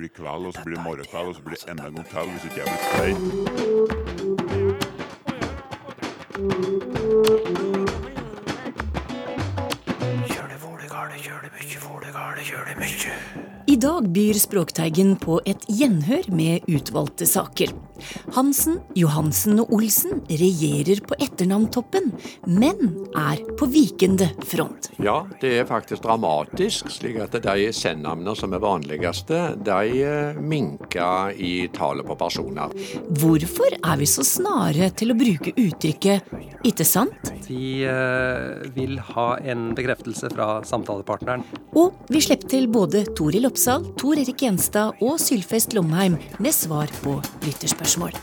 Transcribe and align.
blir 0.00 0.08
kveld, 0.08 0.46
og 0.46 0.54
så 0.54 0.60
blir 0.64 0.76
det 0.76 0.84
morgenkveld, 0.84 1.28
og 1.28 1.34
så 1.34 1.42
blir 1.42 1.56
det 1.56 1.70
enda 1.70 1.86
en 1.86 1.94
gang 1.94 2.08
til 2.08 2.30
hvis 2.32 2.44
ikke 2.44 2.60
jeg 2.60 2.66
blir 2.70 2.80
stein. 2.88 3.16
I 13.70 13.76
dag 13.76 14.08
byr 14.10 14.34
Språkteigen 14.34 15.12
på 15.22 15.36
et 15.46 15.62
gjenhør 15.70 16.26
med 16.34 16.66
utvalgte 16.66 17.26
saker. 17.28 17.70
Hansen, 18.34 18.80
Johansen 18.98 19.60
og 19.62 19.70
Olsen 19.76 20.22
regjerer 20.26 21.02
på 21.06 21.14
etternavntoppen, 21.22 22.08
men 22.50 22.80
er 23.14 23.42
på 23.60 23.68
vikende 23.70 24.26
front. 24.48 24.88
Ja, 24.98 25.20
det 25.42 25.52
er 25.60 25.68
faktisk 25.68 26.02
dramatisk, 26.02 26.90
slik 26.90 27.20
at 27.22 27.36
de 27.44 27.68
sennavnene 27.76 28.34
som 28.38 28.56
er 28.56 28.64
vanligste, 28.64 29.42
de 29.62 30.02
eh, 30.02 30.40
minker 30.40 31.36
i 31.38 31.68
tallet 31.76 32.08
på 32.08 32.16
personer. 32.18 32.74
Hvorfor 33.22 33.78
er 33.78 34.00
vi 34.00 34.08
så 34.10 34.26
snare 34.26 34.90
til 34.96 35.14
å 35.14 35.18
bruke 35.20 35.54
uttrykket 35.54 36.34
'ikke 36.64 36.86
sant'? 36.88 37.30
De 37.46 37.84
eh, 37.86 38.66
vil 38.74 38.98
ha 39.14 39.28
en 39.38 39.70
bekreftelse 39.76 40.32
fra 40.34 40.60
samtalepartneren. 40.66 41.44
Og 41.78 41.94
vi 42.10 42.20
slipper 42.24 42.48
til 42.50 42.68
både 42.70 43.04
Toril 43.14 43.46
Oppsal, 43.46 43.59
Tor 43.60 44.16
Erik 44.16 44.40
Gjenstad 44.40 45.02
og 45.04 45.18
Sylfest 45.20 45.74
Lomheim 45.76 46.14
med 46.40 46.54
svar 46.56 46.88
på 47.02 47.18
lytterspørsmål. 47.44 48.14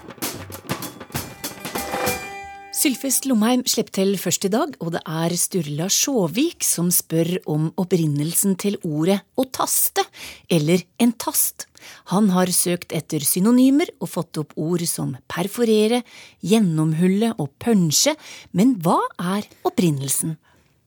Sylfest 2.73 3.27
Lomheim 3.29 3.61
slipper 3.69 3.93
til 3.99 4.17
først 4.17 4.47
i 4.49 4.51
dag, 4.55 4.73
og 4.81 4.95
det 4.95 5.03
er 5.05 5.35
Sturla 5.37 5.91
Sjåvik 5.93 6.65
som 6.65 6.89
spør 6.89 7.35
om 7.53 7.69
opprinnelsen 7.77 8.57
til 8.57 8.79
ordet 8.81 9.19
å 9.37 9.45
taste, 9.53 10.07
eller 10.49 10.81
en 10.97 11.13
tast. 11.13 11.67
Han 12.15 12.33
har 12.33 12.49
søkt 12.49 12.97
etter 12.97 13.21
synonymer 13.21 13.93
og 14.01 14.15
fått 14.17 14.41
opp 14.41 14.57
ord 14.57 14.89
som 14.89 15.19
perforere, 15.29 16.01
gjennomhulle 16.41 17.35
og 17.37 17.53
punsje, 17.61 18.17
men 18.57 18.79
hva 18.81 19.03
er 19.37 19.45
opprinnelsen? 19.69 20.39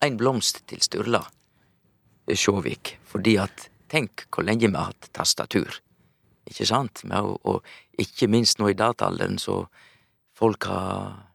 En 0.03 0.19
blomst 0.19 0.65
til 0.67 0.83
Sturla 0.83 1.23
Sjåvik, 2.35 2.97
fordi 3.07 3.39
at 3.39 3.71
tenk 3.91 4.27
hvor 4.31 4.47
lenge 4.47 4.69
vi 4.69 4.77
har 4.77 4.93
hatt 4.93 5.11
tastatur. 5.17 5.81
Ikke 6.51 6.67
sant? 6.67 7.03
Og, 7.05 7.37
og 7.47 8.01
ikke 8.01 8.31
minst 8.31 8.61
nå 8.61 8.71
i 8.71 8.79
dataalderen, 8.79 9.39
så 9.39 9.65
folk 10.37 10.67
har, 10.71 11.27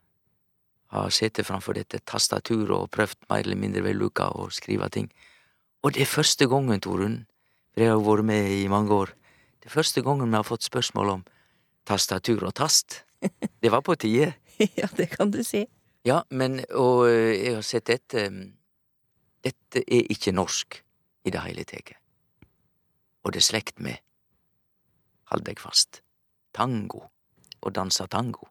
har 0.95 1.13
sittet 1.13 1.47
framfor 1.47 1.77
dette 1.77 2.01
tastaturet 2.07 2.73
og 2.75 2.91
prøvd 2.95 3.29
mer 3.29 3.43
eller 3.43 3.59
mindre 3.59 3.85
vellukka 3.85 4.31
å 4.39 4.49
skrive 4.53 4.89
ting. 4.93 5.11
Og 5.85 5.93
det 5.93 6.05
er 6.05 6.09
første 6.09 6.47
gangen, 6.49 6.81
Torunn, 6.81 7.23
for 7.73 7.83
jeg 7.83 7.93
har 7.93 8.01
vært 8.01 8.27
med 8.31 8.51
i 8.55 8.65
mange 8.71 8.93
år, 8.95 9.13
det 9.61 9.69
er 9.69 9.75
første 9.75 10.01
gangen 10.05 10.31
vi 10.31 10.37
har 10.37 10.47
fått 10.47 10.65
spørsmål 10.65 11.11
om 11.17 11.25
tastatur 11.85 12.47
og 12.47 12.55
tast. 12.57 13.03
Det 13.61 13.71
var 13.73 13.81
på 13.81 13.95
tide. 13.97 14.35
Ja, 14.77 14.87
det 14.95 15.09
kan 15.09 15.31
du 15.33 15.41
si. 15.43 15.65
Ja, 16.05 16.21
men 16.29 16.59
og 16.69 17.07
eh, 17.09 17.33
jeg 17.33 17.55
har 17.57 17.63
sett 17.65 17.89
dette 17.89 18.27
Dette 19.43 19.81
er 19.81 20.05
ikke 20.13 20.31
norsk 20.31 20.77
i 21.25 21.33
det 21.33 21.41
hele 21.43 21.65
tatt. 21.67 21.97
Og 23.25 23.33
det 23.33 23.41
er 23.41 23.47
slekt 23.49 23.81
med, 23.81 23.97
hold 25.31 25.45
deg 25.47 25.59
fast, 25.59 26.01
tango. 26.53 27.09
og 27.65 27.73
danse 27.73 28.05
tango. 28.07 28.45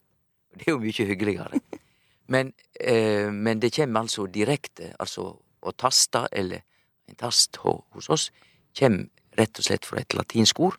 Det 0.50 0.66
er 0.66 0.72
jo 0.72 0.80
mye 0.82 1.04
hyggeligere. 1.06 1.60
Men, 2.34 2.52
eh, 2.80 3.30
men 3.30 3.60
det 3.60 3.74
kommer 3.76 4.00
altså 4.00 4.24
direkte, 4.26 4.94
altså 4.98 5.26
å 5.60 5.72
taste, 5.76 6.22
eller 6.32 6.62
en 7.06 7.18
tast 7.20 7.58
hos 7.60 8.08
oss, 8.08 8.30
kommer 8.78 9.10
rett 9.36 9.58
og 9.60 9.66
slett 9.66 9.84
fra 9.84 10.00
et 10.00 10.16
latinsk 10.16 10.60
ord. 10.60 10.78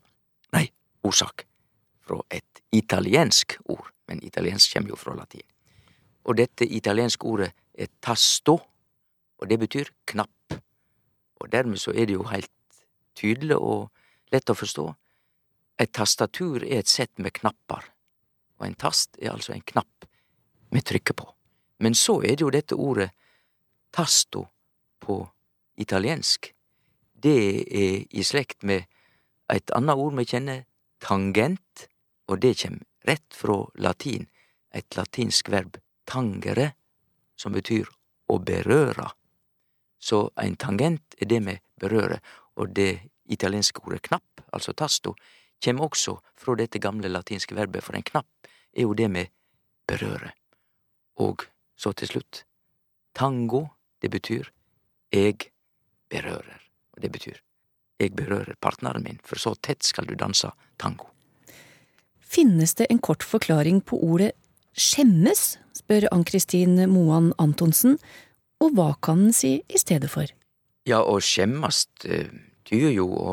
Nei, 0.55 0.65
ordsak. 1.05 1.45
Fra 2.01 2.17
et 2.33 2.63
italiensk 2.73 3.59
ord. 3.69 3.91
Men 4.09 4.23
italiensk 4.25 4.73
kommer 4.73 4.95
jo 4.95 4.99
fra 4.99 5.13
latin. 5.15 5.45
Og 6.25 6.37
dette 6.37 6.65
italienske 6.65 7.29
ordet 7.29 7.51
er 7.77 7.93
tasto, 8.01 8.57
og 9.37 9.49
det 9.49 9.59
betyr 9.61 9.91
knapp. 10.09 10.57
Og 11.41 11.51
dermed 11.51 11.77
så 11.77 11.93
er 11.93 12.09
det 12.09 12.17
jo 12.17 12.25
heilt 12.31 12.51
tydelig 13.15 13.57
og 13.57 13.89
lett 14.33 14.49
å 14.49 14.57
forstå. 14.57 14.85
Et 15.79 15.91
tastatur 15.91 16.63
er 16.63 16.81
et 16.81 16.91
sett 16.91 17.11
med 17.19 17.35
knapper, 17.35 17.83
og 18.59 18.67
en 18.67 18.77
tast 18.79 19.17
er 19.19 19.33
altså 19.33 19.55
en 19.55 19.65
knapp 19.65 20.07
vi 20.71 20.81
trykker 20.81 21.15
på. 21.15 21.27
Men 21.83 21.95
så 21.95 22.21
er 22.23 22.35
det 22.35 22.45
jo 22.45 22.53
dette 22.53 22.75
ordet 22.75 23.09
tasto 23.95 24.45
på 25.03 25.19
italiensk. 25.79 26.51
Det 27.13 27.39
er 27.65 28.05
i 28.09 28.23
slekt 28.23 28.63
med 28.63 28.85
et 29.51 29.71
annet 29.75 29.99
ord 29.99 30.15
vi 30.17 30.27
kjenner, 30.27 30.63
tangent, 31.03 31.87
og 32.27 32.39
det 32.41 32.55
kjem 32.63 32.79
rett 33.05 33.35
fra 33.35 33.59
latin, 33.77 34.27
et 34.73 34.97
latinsk 34.97 35.51
verb 35.53 35.77
tangere, 36.09 36.71
som 37.35 37.53
betyr 37.53 37.89
å 38.31 38.39
berøre. 38.39 39.09
Så 39.99 40.29
en 40.41 40.55
tangent 40.59 41.17
er 41.19 41.29
det 41.29 41.41
vi 41.45 41.55
berører, 41.81 42.21
og 42.55 42.73
det 42.75 42.99
italienske 43.31 43.81
ordet 43.85 44.03
knapp, 44.05 44.43
altså 44.53 44.73
tasto, 44.73 45.15
kjem 45.63 45.81
også 45.81 46.17
fra 46.37 46.55
dette 46.59 46.79
gamle 46.79 47.09
latinske 47.09 47.55
verbet, 47.55 47.83
for 47.83 47.97
en 47.97 48.05
knapp 48.05 48.49
er 48.75 48.85
jo 48.85 48.93
det 48.93 49.09
med 49.11 49.31
berøre. 49.87 50.31
Og 51.21 51.47
så 51.75 51.93
til 51.93 52.11
slutt, 52.11 52.43
tango, 53.15 53.65
det 54.01 54.11
betyr 54.11 54.51
eg 55.15 55.49
berører, 56.11 56.61
og 56.95 57.01
det 57.01 57.11
betyr 57.11 57.41
eg 57.99 58.15
berører 58.15 58.57
partneren 58.59 59.05
min, 59.05 59.19
for 59.23 59.39
så 59.39 59.55
tett 59.55 59.83
skal 59.87 60.07
du 60.07 60.15
danse 60.19 60.51
tango. 60.81 61.09
Finnes 62.19 62.75
det 62.75 62.89
en 62.91 62.99
kort 62.99 63.23
forklaring 63.23 63.79
på 63.81 63.99
ordet 64.03 64.33
skjemmes, 64.75 65.55
spør 65.75 66.09
Ann-Kristin 66.11 66.81
Moan 66.91 67.31
Antonsen, 67.39 67.95
og 68.59 68.75
hva 68.75 68.89
kan 69.03 69.27
den 69.27 69.35
si 69.35 69.57
i 69.67 69.79
stedet 69.79 70.11
for? 70.11 70.27
Ja, 70.85 71.01
å 71.01 71.17
skjemmes 71.17 71.87
tyr 72.01 72.29
tyder 72.65 72.91
jo 72.93 73.05
å, 73.09 73.31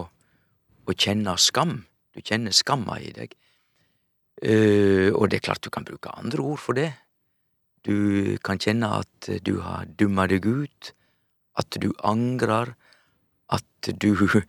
å 0.89 0.93
kjenne 0.93 1.35
skam. 1.41 1.83
Du 2.13 2.21
kjenner 2.21 2.53
skamma 2.53 2.99
i 3.01 3.13
deg. 3.17 3.35
Uh, 4.43 5.09
og 5.15 5.31
det 5.31 5.39
er 5.39 5.47
klart 5.47 5.65
du 5.65 5.71
kan 5.73 5.87
bruke 5.89 6.13
andre 6.17 6.45
ord 6.45 6.61
for 6.61 6.77
det. 6.77 6.91
Du 7.85 8.37
kan 8.45 8.61
kjenne 8.61 8.91
at 9.01 9.29
du 9.45 9.55
har 9.65 9.89
dumma 9.89 10.27
deg 10.29 10.45
ut, 10.45 10.93
at 11.57 11.79
du 11.81 11.91
angrer, 12.05 12.75
at 13.53 13.93
du 14.01 14.13
uh, 14.17 14.43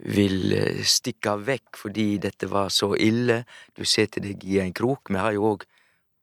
vil 0.00 0.54
eh, 0.56 0.84
stikke 0.84 1.36
vekk 1.44 1.76
fordi 1.80 2.06
dette 2.22 2.48
var 2.48 2.70
så 2.72 2.94
ille. 2.96 3.42
Du 3.76 3.84
setter 3.84 4.24
deg 4.24 4.44
i 4.44 4.60
en 4.60 4.72
krok. 4.76 5.12
Vi 5.12 5.20
har 5.20 5.36
jo 5.36 5.54
òg 5.54 5.66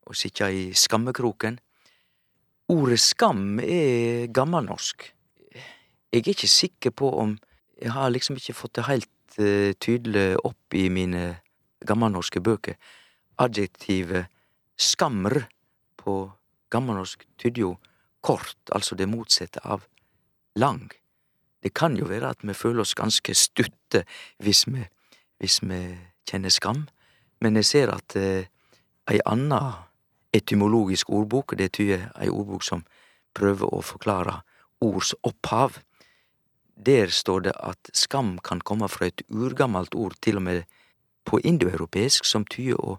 å 0.07 0.17
sitte 0.17 0.49
i 0.53 0.69
skammekroken. 0.73 1.59
Ordet 2.73 2.99
skam 3.01 3.61
er 3.63 4.27
gammelnorsk. 4.33 5.05
Jeg 6.11 6.23
er 6.23 6.29
ikke 6.33 6.47
sikker 6.47 6.91
på 6.95 7.11
om 7.19 7.37
Jeg 7.81 7.91
har 7.91 8.09
liksom 8.09 8.35
ikke 8.35 8.55
fått 8.57 8.75
det 8.75 8.87
helt 8.87 9.37
uh, 9.39 9.71
tydelig 9.77 10.37
opp 10.41 10.73
i 10.73 10.87
mine 10.89 11.37
gammelnorske 11.85 12.41
bøker. 12.41 12.73
Adjektivet 13.37 14.25
skammer 14.77 15.43
på 15.97 16.31
gammelnorsk 16.73 17.27
tyder 17.37 17.61
jo 17.61 17.75
kort, 18.21 18.57
altså 18.71 18.95
det 18.95 19.07
motsatte 19.09 19.61
av 19.63 19.85
lang. 20.55 20.89
Det 21.63 21.73
kan 21.73 21.97
jo 21.97 22.09
være 22.09 22.29
at 22.33 22.41
vi 22.41 22.53
føler 22.53 22.81
oss 22.81 22.95
ganske 22.97 23.33
stutte 23.35 24.03
hvis 24.43 24.65
vi, 24.67 24.83
hvis 25.37 25.61
vi 25.61 25.81
kjenner 26.29 26.49
skam, 26.49 26.87
men 27.41 27.55
jeg 27.55 27.65
ser 27.65 27.93
at 27.93 28.15
eh, 28.17 28.49
ei 29.07 29.19
anna 29.25 29.61
etymologisk 30.33 31.09
ordbok, 31.09 31.55
det 31.57 31.71
tyder 31.77 32.09
ei 32.19 32.29
ordbok 32.29 32.65
som 32.65 32.83
prøver 33.37 33.69
å 33.73 33.81
forklare 33.85 34.41
ords 34.81 35.13
opphav, 35.25 35.79
der 36.85 37.11
står 37.11 37.47
det 37.47 37.53
at 37.59 37.89
skam 37.93 38.37
kan 38.43 38.61
komme 38.61 38.89
fra 38.89 39.09
et 39.09 39.21
urgammelt 39.29 39.95
ord, 39.95 40.15
til 40.21 40.37
og 40.37 40.45
med 40.45 40.63
på 41.25 41.39
indoeuropeisk, 41.43 42.25
som 42.25 42.45
tyder 42.45 42.79
å 42.79 42.97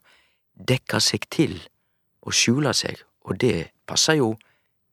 dekke 0.58 1.00
seg 1.00 1.28
til 1.30 1.54
og 2.26 2.34
skjule 2.34 2.74
seg, 2.74 2.98
og 3.24 3.38
det 3.40 3.70
passer 3.86 4.18
jo 4.18 4.34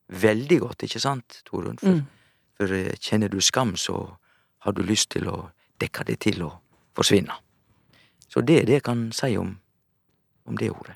veldig 0.07 0.59
godt, 0.61 0.85
ikke 0.85 1.01
sant, 1.01 1.41
Torunn? 1.45 1.79
For, 1.81 2.03
for 2.59 2.75
eh, 2.77 2.93
kjenner 3.01 3.31
du 3.31 3.41
skam, 3.41 3.75
så 3.75 3.97
har 4.65 4.73
du 4.73 4.83
lyst 4.85 5.11
til 5.15 5.27
å 5.29 5.49
dekke 5.81 6.05
det 6.07 6.19
til 6.23 6.45
og 6.45 6.59
forsvinne. 6.95 7.33
Så 8.29 8.41
det 8.41 8.61
er 8.61 8.69
det 8.69 8.79
jeg 8.79 8.85
kan 8.85 9.09
si 9.15 9.35
om, 9.37 9.55
om 10.45 10.57
det 10.57 10.71
ordet. 10.71 10.95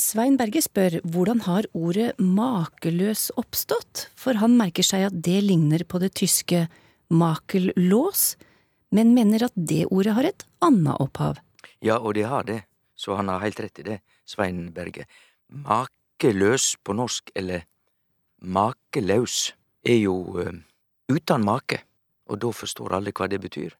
Svein 0.00 0.38
Berge 0.40 0.62
spør 0.64 0.94
hvordan 1.04 1.42
har 1.44 1.66
ordet 1.76 2.14
makeløs 2.16 3.28
oppstått, 3.36 4.06
for 4.16 4.38
han 4.40 4.56
merker 4.56 4.86
seg 4.86 5.04
at 5.10 5.18
det 5.26 5.42
ligner 5.44 5.84
på 5.84 6.00
det 6.00 6.14
tyske 6.16 6.62
makellås, 7.12 8.22
men 8.96 9.12
mener 9.12 9.44
at 9.50 9.56
det 9.56 9.84
ordet 9.90 10.16
har 10.16 10.30
et 10.30 10.46
annet 10.64 10.96
opphav. 10.96 11.42
Ja, 11.84 11.98
og 12.00 12.16
det 12.16 12.24
har 12.24 12.48
det, 12.48 12.62
så 12.96 13.18
han 13.20 13.28
har 13.28 13.44
helt 13.44 13.60
rett 13.60 13.84
i 13.84 13.86
det, 13.90 14.00
Svein 14.24 14.70
Berge. 14.72 15.04
Makeløs 15.52 16.78
på 16.80 16.96
norsk, 16.96 17.30
eller 17.36 17.68
makelaus, 18.40 19.52
er 19.86 20.00
jo 20.00 20.16
uh, 20.40 20.54
uten 21.12 21.44
make, 21.44 21.84
og 22.26 22.40
da 22.40 22.48
forstår 22.50 22.96
alle 22.96 23.12
hva 23.12 23.28
det 23.28 23.44
betyr. 23.44 23.76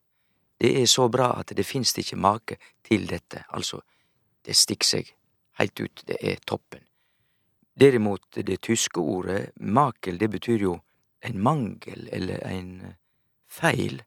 Det 0.61 0.77
er 0.77 0.87
så 0.87 1.09
bra 1.09 1.33
at 1.41 1.57
det 1.57 1.65
finst 1.67 1.97
ikke 1.99 2.21
make 2.21 2.61
til 2.85 3.09
dette, 3.09 3.47
altså, 3.49 3.81
det 4.45 4.55
stikker 4.55 4.93
seg 4.93 5.17
heilt 5.58 5.81
ut, 5.81 6.03
det 6.06 6.19
er 6.20 6.43
toppen. 6.47 6.82
Derimot, 7.76 8.25
det 8.32 8.61
tyske 8.64 9.00
ordet 9.00 9.50
makel, 9.61 10.19
det 10.19 10.31
betyr 10.32 10.62
jo 10.64 10.79
en 11.26 11.43
mangel 11.43 12.08
eller 12.12 12.41
en 12.49 12.94
feil, 13.49 14.03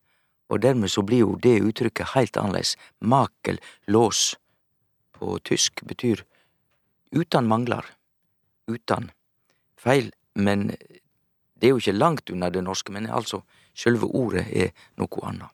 og 0.49 0.61
dermed 0.61 0.89
så 0.89 1.03
blir 1.05 1.21
jo 1.21 1.35
det 1.37 1.59
uttrykket 1.61 2.15
heilt 2.15 2.37
annerledes. 2.37 2.75
Makel, 2.99 3.59
lås, 3.87 4.35
på 5.13 5.37
tysk 5.45 5.83
betyr 5.85 6.23
utan 7.11 7.47
mangler, 7.47 7.85
utan 8.67 9.11
feil, 9.77 10.11
men 10.35 10.69
det 11.59 11.67
er 11.67 11.73
jo 11.75 11.81
ikke 11.81 11.97
langt 11.97 12.29
unna 12.29 12.49
det 12.49 12.63
norske, 12.63 12.91
men 12.91 13.09
altså, 13.09 13.41
sjølve 13.75 14.07
ordet 14.15 14.45
er 14.49 14.71
noe 14.97 15.25
annet. 15.27 15.49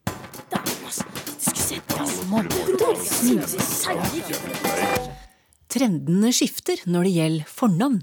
Trendene 5.75 6.29
skifter 6.31 6.79
når 6.87 7.03
det 7.03 7.15
gjelder 7.17 7.49
fornavn, 7.51 7.97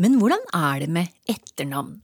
men 0.00 0.14
hvordan 0.16 0.46
er 0.56 0.80
det 0.80 0.92
med 0.94 1.10
etternavn? 1.28 1.98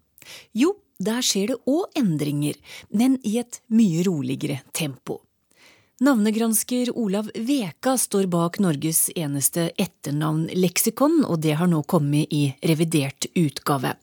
Jo, 0.52 0.74
der 1.00 1.22
skjer 1.24 1.54
det 1.54 1.62
òg 1.70 1.96
endringer, 1.96 2.58
men 2.92 3.16
i 3.24 3.38
et 3.40 3.62
mye 3.72 4.02
roligere 4.04 4.58
tempo. 4.76 5.22
Navnegransker 6.04 6.90
Olav 6.92 7.30
Veka 7.32 7.94
står 7.96 8.26
bak 8.28 8.58
Norges 8.60 9.06
eneste 9.16 9.70
etternavnleksikon, 9.80 11.22
og 11.24 11.40
det 11.46 11.54
har 11.56 11.70
nå 11.72 11.80
kommet 11.88 12.28
i 12.28 12.50
revidert 12.68 13.30
utgave. 13.32 13.94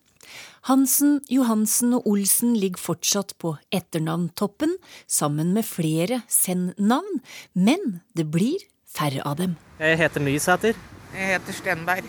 Hansen, 0.66 1.20
Johansen 1.30 1.94
og 1.94 2.08
Olsen 2.10 2.56
ligger 2.58 2.82
fortsatt 2.82 3.36
på 3.38 3.54
etternavntoppen, 3.70 4.74
sammen 5.06 5.54
med 5.54 5.68
flere 5.68 6.24
send-navn, 6.26 7.22
men 7.54 8.00
det 8.18 8.26
blir 8.34 8.66
færre 8.90 9.22
av 9.22 9.38
dem. 9.38 9.54
Jeg 9.78 10.02
heter 10.02 10.26
Nysæter. 10.26 10.82
Jeg 11.14 11.28
heter 11.30 11.54
Stenberg. 11.54 12.06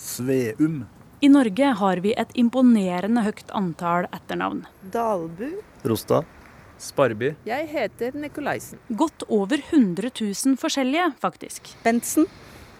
Sveum. 0.00 0.78
I 1.20 1.28
Norge 1.28 1.72
har 1.80 2.00
vi 2.00 2.14
et 2.16 2.30
imponerende 2.38 3.20
høyt 3.26 3.50
antall 3.52 4.06
etternavn. 4.14 4.62
Dalbu. 4.94 5.50
Rostad. 5.84 6.24
Sparby. 6.80 7.32
Jeg 7.44 7.66
heter 7.68 8.14
Nikolaisen. 8.16 8.78
Godt 8.96 9.26
over 9.28 9.58
100 9.58 10.12
000 10.14 10.56
forskjellige, 10.62 11.10
faktisk. 11.20 11.68
Bentsen. 11.84 12.28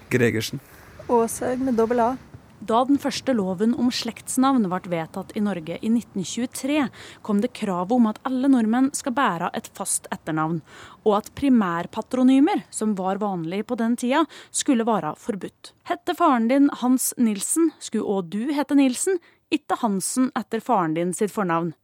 Gregersen. 0.09 0.63
Åshaug 1.09 1.61
med 1.67 1.77
dobbel 1.77 2.01
A. 2.01 2.09
Da 2.59 2.81
den 2.83 2.99
første 2.99 3.31
loven 3.39 3.71
om 3.79 3.87
slektsnavn 3.95 4.65
ble 4.67 4.91
vedtatt 4.91 5.31
i 5.39 5.43
Norge 5.45 5.77
i 5.79 5.91
1923, 5.93 6.89
kom 7.23 7.39
det 7.43 7.53
krav 7.55 7.93
om 7.95 8.09
at 8.11 8.19
alle 8.27 8.51
nordmenn 8.51 8.91
skal 8.99 9.15
bære 9.15 9.53
et 9.55 9.69
fast 9.79 10.09
etternavn, 10.11 10.59
og 11.07 11.13
at 11.21 11.31
primærpatronymer, 11.39 12.65
som 12.75 12.97
var 12.99 13.23
vanlig 13.23 13.63
på 13.69 13.79
den 13.79 13.95
tida, 14.01 14.25
skulle 14.51 14.87
være 14.89 15.15
forbudt. 15.23 15.73
Hette 15.87 16.17
faren 16.19 16.49
din 16.51 16.67
Hans 16.83 17.13
Nilsen, 17.17 17.71
skulle 17.79 18.11
òg 18.19 18.33
du 18.35 18.51
hete 18.57 18.75
Nilsen, 18.75 19.23
ikke 19.55 19.79
Hansen 19.85 20.33
etter 20.37 20.61
faren 20.65 20.99
din 20.99 21.15
sitt 21.15 21.33
fornavn. 21.33 21.77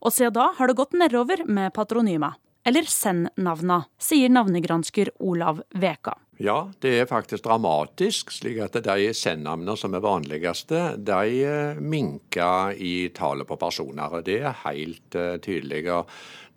Og 0.00 0.12
siden 0.12 0.34
da 0.36 0.50
har 0.56 0.68
det 0.68 0.78
gått 0.80 0.96
nedover 0.96 1.44
med 1.44 1.72
patronyma, 1.76 2.32
eller 2.64 2.88
send-navna, 2.88 3.84
sier 4.00 4.32
navnegransker 4.32 5.10
Olav 5.22 5.62
Veka. 5.76 6.16
Ja, 6.42 6.72
det 6.82 6.90
er 6.98 7.06
faktisk 7.06 7.44
dramatisk, 7.44 8.32
slik 8.34 8.58
at 8.64 8.74
de 8.82 9.12
send-navnene 9.14 9.76
som 9.78 9.94
er 9.94 10.02
vanligste, 10.02 10.80
de 10.98 11.44
eh, 11.46 11.78
minker 11.78 12.74
i 12.74 13.10
tallet 13.14 13.46
på 13.46 13.58
personer. 13.60 14.18
Det 14.26 14.40
er 14.40 14.56
helt 14.64 15.14
uh, 15.14 15.36
tydelig. 15.38 15.84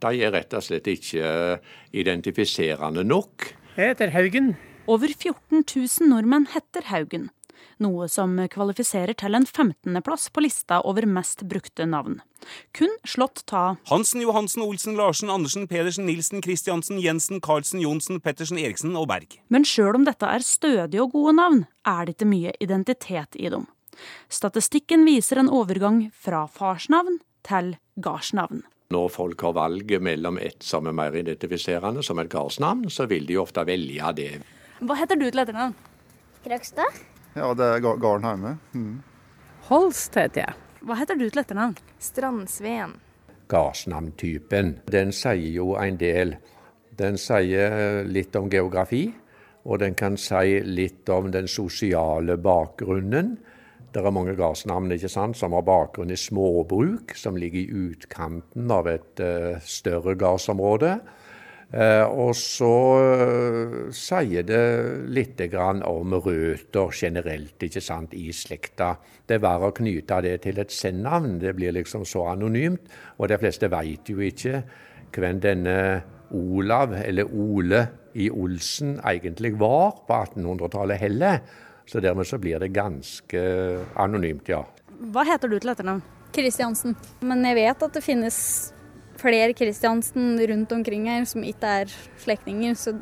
De 0.01 0.13
er 0.17 0.33
rett 0.33 0.57
og 0.57 0.65
slett 0.65 0.89
ikke 0.89 1.59
identifiserende 1.93 3.05
nok. 3.05 3.51
Jeg 3.77 3.93
heter 3.93 4.15
Haugen. 4.15 4.55
Over 4.89 5.11
14 5.11 5.61
000 5.61 6.09
nordmenn 6.09 6.47
heter 6.53 6.87
Haugen, 6.89 7.27
noe 7.83 8.07
som 8.11 8.35
kvalifiserer 8.51 9.17
til 9.17 9.37
en 9.37 9.45
15.-plass 9.47 10.29
på 10.33 10.43
lista 10.45 10.81
over 10.87 11.07
mest 11.09 11.43
brukte 11.49 11.87
navn. 11.89 12.19
Kun 12.77 12.91
slått 13.07 13.43
ta 13.49 13.77
Hansen, 13.89 14.21
Johansen, 14.21 14.63
Olsen, 14.65 14.97
Larsen, 14.99 15.31
Andersen, 15.33 15.67
Pedersen, 15.67 16.05
Nilsen, 16.09 16.41
Kristiansen, 16.45 17.01
Jensen, 17.01 17.41
Karlsen, 17.41 17.81
Johnsen, 17.81 18.21
Pettersen, 18.21 18.59
Eriksen 18.61 18.95
og 18.95 19.09
Berg. 19.11 19.39
Men 19.53 19.65
sjøl 19.67 19.97
om 19.99 20.05
dette 20.07 20.29
er 20.29 20.45
stødige 20.45 21.03
og 21.03 21.15
gode 21.15 21.35
navn, 21.39 21.65
er 21.87 22.05
det 22.05 22.17
ikke 22.17 22.29
mye 22.29 22.55
identitet 22.63 23.37
i 23.39 23.51
dem. 23.53 23.67
Statistikken 24.29 25.05
viser 25.07 25.41
en 25.41 25.49
overgang 25.49 26.07
fra 26.13 26.45
farsnavn 26.51 27.19
til 27.47 27.75
gardsnavn. 28.03 28.63
Når 28.93 29.09
folk 29.11 29.41
har 29.43 29.55
valget 29.57 30.03
mellom 30.03 30.37
ett 30.39 30.63
som 30.63 30.87
er 30.87 30.95
mer 30.95 31.15
identifiserende, 31.19 32.03
som 32.05 32.19
et 32.21 32.31
gardsnavn, 32.31 32.85
så 32.93 33.07
vil 33.09 33.27
de 33.27 33.35
ofte 33.41 33.65
velge 33.67 34.13
det. 34.15 34.31
Hva 34.79 34.95
heter 34.95 35.19
du 35.19 35.25
til 35.27 35.43
etternavn? 35.43 35.75
Krøgstad. 36.45 37.01
Ja, 37.37 37.51
det 37.53 37.65
er 37.69 37.83
gården 37.85 38.25
hjemme. 38.25 38.53
Mm. 38.73 38.95
Holst 39.67 40.15
heter 40.17 40.47
jeg. 40.47 40.55
Hva 40.87 40.95
heter 40.97 41.17
du 41.19 41.27
til 41.27 41.41
etternavn? 41.43 41.75
Strandsveen. 42.01 42.95
Gardsnavntypen, 43.51 44.77
den 44.91 45.13
sier 45.15 45.51
jo 45.53 45.75
en 45.79 45.99
del. 46.01 46.33
Den 46.97 47.19
sier 47.21 48.01
litt 48.09 48.35
om 48.35 48.49
geografi, 48.49 49.05
og 49.67 49.83
den 49.83 49.93
kan 49.99 50.17
si 50.17 50.57
litt 50.65 51.09
om 51.13 51.29
den 51.31 51.47
sosiale 51.51 52.39
bakgrunnen. 52.41 53.35
Det 53.93 54.01
er 54.01 54.13
mange 54.13 54.35
gardsnavn 54.37 54.95
ikke 54.95 55.11
sant, 55.11 55.37
som 55.37 55.53
har 55.55 55.65
bakgrunn 55.67 56.11
i 56.11 56.19
småbruk, 56.19 57.13
som 57.15 57.37
ligger 57.39 57.61
i 57.61 57.85
utkanten 57.87 58.71
av 58.73 58.89
et 58.91 59.21
uh, 59.23 59.61
større 59.63 60.17
gardsområde. 60.19 60.97
Uh, 61.67 62.07
og 62.07 62.29
så 62.39 62.73
uh, 62.95 63.71
sier 63.91 64.45
det 64.47 64.61
litt 65.11 65.41
om 65.59 66.13
røtter 66.15 66.93
generelt 66.95 67.63
ikke 67.67 67.83
sant, 67.83 68.13
i 68.15 68.31
slekta. 68.31 68.93
Det 69.27 69.35
er 69.35 69.43
verre 69.43 69.67
å 69.67 69.75
knyte 69.75 70.21
det 70.23 70.37
til 70.45 70.61
et 70.63 70.71
send-navn. 70.71 71.41
Det 71.41 71.51
blir 71.57 71.75
liksom 71.75 72.05
så 72.07 72.29
anonymt. 72.31 72.87
Og 73.19 73.27
de 73.27 73.39
fleste 73.41 73.67
veit 73.67 74.07
jo 74.07 74.23
ikke 74.23 74.61
hvem 75.11 75.41
denne 75.43 75.77
Olav, 76.31 76.93
eller 77.03 77.27
Ole 77.35 77.83
i 78.15 78.29
Olsen, 78.31 78.97
egentlig 79.03 79.53
var 79.59 80.03
på 80.07 80.21
1800-tallet 80.23 81.03
heller. 81.03 81.41
Så 81.87 81.99
dermed 82.03 82.27
så 82.27 82.39
blir 82.39 82.59
det 82.59 82.73
ganske 82.75 83.43
anonymt, 83.99 84.47
ja. 84.51 84.63
Hva 85.11 85.23
heter 85.27 85.51
du 85.51 85.59
til 85.59 85.71
etternavn? 85.71 86.01
Kristiansen. 86.35 86.95
Men 87.23 87.43
jeg 87.47 87.59
vet 87.59 87.85
at 87.87 87.95
det 87.95 88.03
finnes 88.03 88.39
flere 89.21 89.53
Kristiansen 89.57 90.35
rundt 90.49 90.71
omkring 90.71 91.07
her 91.09 91.25
som 91.29 91.45
ikke 91.45 91.73
er 91.83 91.93
slektninger, 92.23 92.75
så 92.77 92.95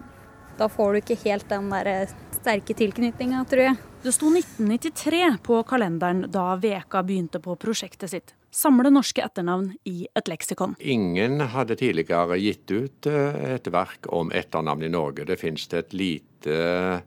da 0.56 0.70
får 0.72 0.94
du 0.94 1.02
ikke 1.02 1.20
helt 1.26 1.50
den 1.52 1.68
der 1.74 2.08
sterke 2.36 2.76
tilknytninga, 2.78 3.44
tror 3.50 3.70
jeg. 3.70 3.78
Det 4.06 4.14
sto 4.14 4.30
1993 4.30 5.40
på 5.44 5.60
kalenderen 5.68 6.28
da 6.32 6.54
Veka 6.62 7.02
begynte 7.04 7.42
på 7.42 7.58
prosjektet 7.60 8.12
sitt. 8.12 8.36
Samle 8.56 8.92
norske 8.94 9.24
etternavn 9.26 9.74
i 9.90 10.06
et 10.16 10.30
leksikon. 10.32 10.78
Ingen 10.80 11.42
hadde 11.52 11.76
tidligere 11.80 12.38
gitt 12.40 12.72
ut 12.72 13.10
eh, 13.10 13.56
et 13.58 13.68
verk 13.68 14.08
om 14.16 14.30
etternavn 14.32 14.86
i 14.86 14.92
Norge. 14.94 15.26
Det 15.28 15.40
finnes 15.42 15.68
et 15.74 15.92
lite 15.98 17.02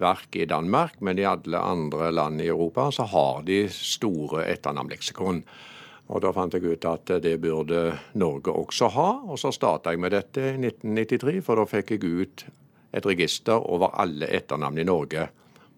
verk 0.00 0.36
i 0.36 0.46
Danmark, 0.48 1.00
men 1.04 1.18
i 1.18 1.26
alle 1.28 1.60
andre 1.60 2.12
land 2.14 2.40
i 2.40 2.48
Europa 2.48 2.88
så 2.94 3.08
har 3.10 3.42
de 3.44 3.64
store 3.72 4.46
etternavnleksikon. 4.54 5.42
Og 6.06 6.22
Da 6.22 6.30
fant 6.32 6.54
jeg 6.54 6.62
ut 6.62 6.84
at 6.86 7.10
det 7.22 7.34
burde 7.42 7.98
Norge 8.14 8.52
også 8.54 8.88
ha, 8.94 9.08
og 9.26 9.38
så 9.42 9.50
starta 9.50 9.90
jeg 9.90 10.00
med 10.00 10.14
dette 10.14 10.52
i 10.52 10.54
1993. 10.54 11.40
For 11.42 11.58
da 11.58 11.66
fikk 11.66 11.96
jeg 11.96 12.04
ut 12.04 12.46
et 12.94 13.06
register 13.06 13.58
over 13.58 13.90
alle 13.98 14.28
etternavn 14.30 14.78
i 14.78 14.86
Norge 14.86 15.26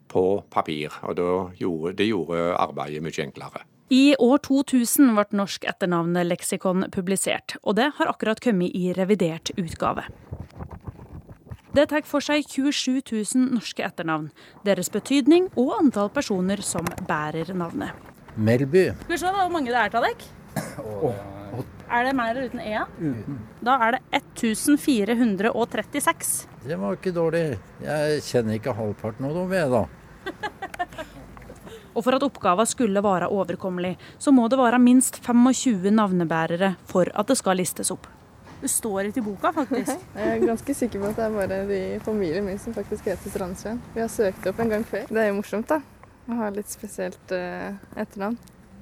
på 0.09 0.43
papir. 0.51 0.93
Og 1.09 1.57
gjorde, 1.57 1.97
det 1.97 2.11
gjorde 2.11 2.53
arbeidet 2.61 3.03
mye 3.05 3.25
enklere. 3.25 3.65
I 3.89 4.13
år 4.21 4.43
2000 4.45 5.15
ble 5.17 5.25
Norsk 5.41 5.65
etternavnleksikon 5.65 6.91
publisert, 6.93 7.57
og 7.63 7.79
det 7.81 7.89
har 7.97 8.11
akkurat 8.11 8.41
kommet 8.45 8.77
i 8.77 8.93
revidert 8.93 9.49
utgave. 9.57 10.05
Det 11.73 11.87
tar 11.89 12.05
for 12.09 12.25
seg 12.25 12.45
27 12.45 13.01
000 13.13 13.55
norske 13.55 13.85
etternavn, 13.85 14.29
deres 14.65 14.89
betydning 14.93 15.49
og 15.55 15.77
antall 15.79 16.13
personer 16.13 16.61
som 16.65 16.85
bærer 17.09 17.53
navnet. 17.57 17.93
Melby. 18.39 18.93
Skal 19.03 19.13
vi 19.13 19.19
se 19.19 19.27
hvor 19.35 19.49
mange 19.51 19.67
det 19.73 19.79
er 19.81 19.89
til 19.91 20.01
dere. 20.07 20.15
Er 21.89 22.05
det 22.05 22.13
mer 22.15 22.37
uten 22.39 22.61
e-a? 22.61 22.85
Uten. 23.01 23.39
Da 23.65 23.79
er 23.87 23.91
det 23.97 24.03
1436. 24.45 26.47
Det 26.69 26.77
var 26.79 26.93
ikke 26.99 27.13
dårlig. 27.17 27.59
Jeg 27.83 28.21
kjenner 28.29 28.53
ikke 28.59 28.75
halvparten 28.77 29.25
av 29.27 29.33
dem, 29.35 29.53
jeg, 29.57 29.69
da. 29.73 29.83
Og 31.97 32.05
for 32.07 32.15
at 32.15 32.23
oppgaven 32.23 32.67
skulle 32.69 33.01
være 33.03 33.27
overkommelig, 33.35 33.97
så 34.23 34.31
må 34.31 34.47
det 34.53 34.59
være 34.61 34.79
minst 34.79 35.19
25 35.25 35.91
navnebærere 35.97 36.75
for 36.87 37.05
at 37.11 37.27
det 37.33 37.37
skal 37.41 37.57
listes 37.59 37.91
opp. 37.91 38.07
Det 38.61 38.71
står 38.71 39.05
ikke 39.09 39.21
i 39.23 39.25
boka, 39.27 39.51
faktisk. 39.55 39.99
Jeg 40.19 40.27
er 40.37 40.47
ganske 40.47 40.75
sikker 40.75 41.01
på 41.03 41.07
at 41.11 41.17
det 41.19 41.25
er 41.27 41.31
bare 41.35 41.67
de 41.67 42.01
familien 42.07 42.45
min 42.47 42.59
som 42.63 42.75
faktisk 42.77 43.05
heter 43.11 43.31
Strandsveen. 43.35 43.79
Vi 43.95 44.01
har 44.05 44.11
søkt 44.13 44.47
opp 44.51 44.59
en 44.63 44.71
gang 44.77 44.85
før. 44.87 45.05
Det 45.11 45.21
er 45.25 45.29
jo 45.33 45.37
morsomt, 45.41 45.69
da. 45.71 45.79
Å 46.29 46.37
ha 46.43 46.51
litt 46.53 46.69
spesielt 46.69 47.33
uh, 47.33 47.73
etternavn. 47.97 48.37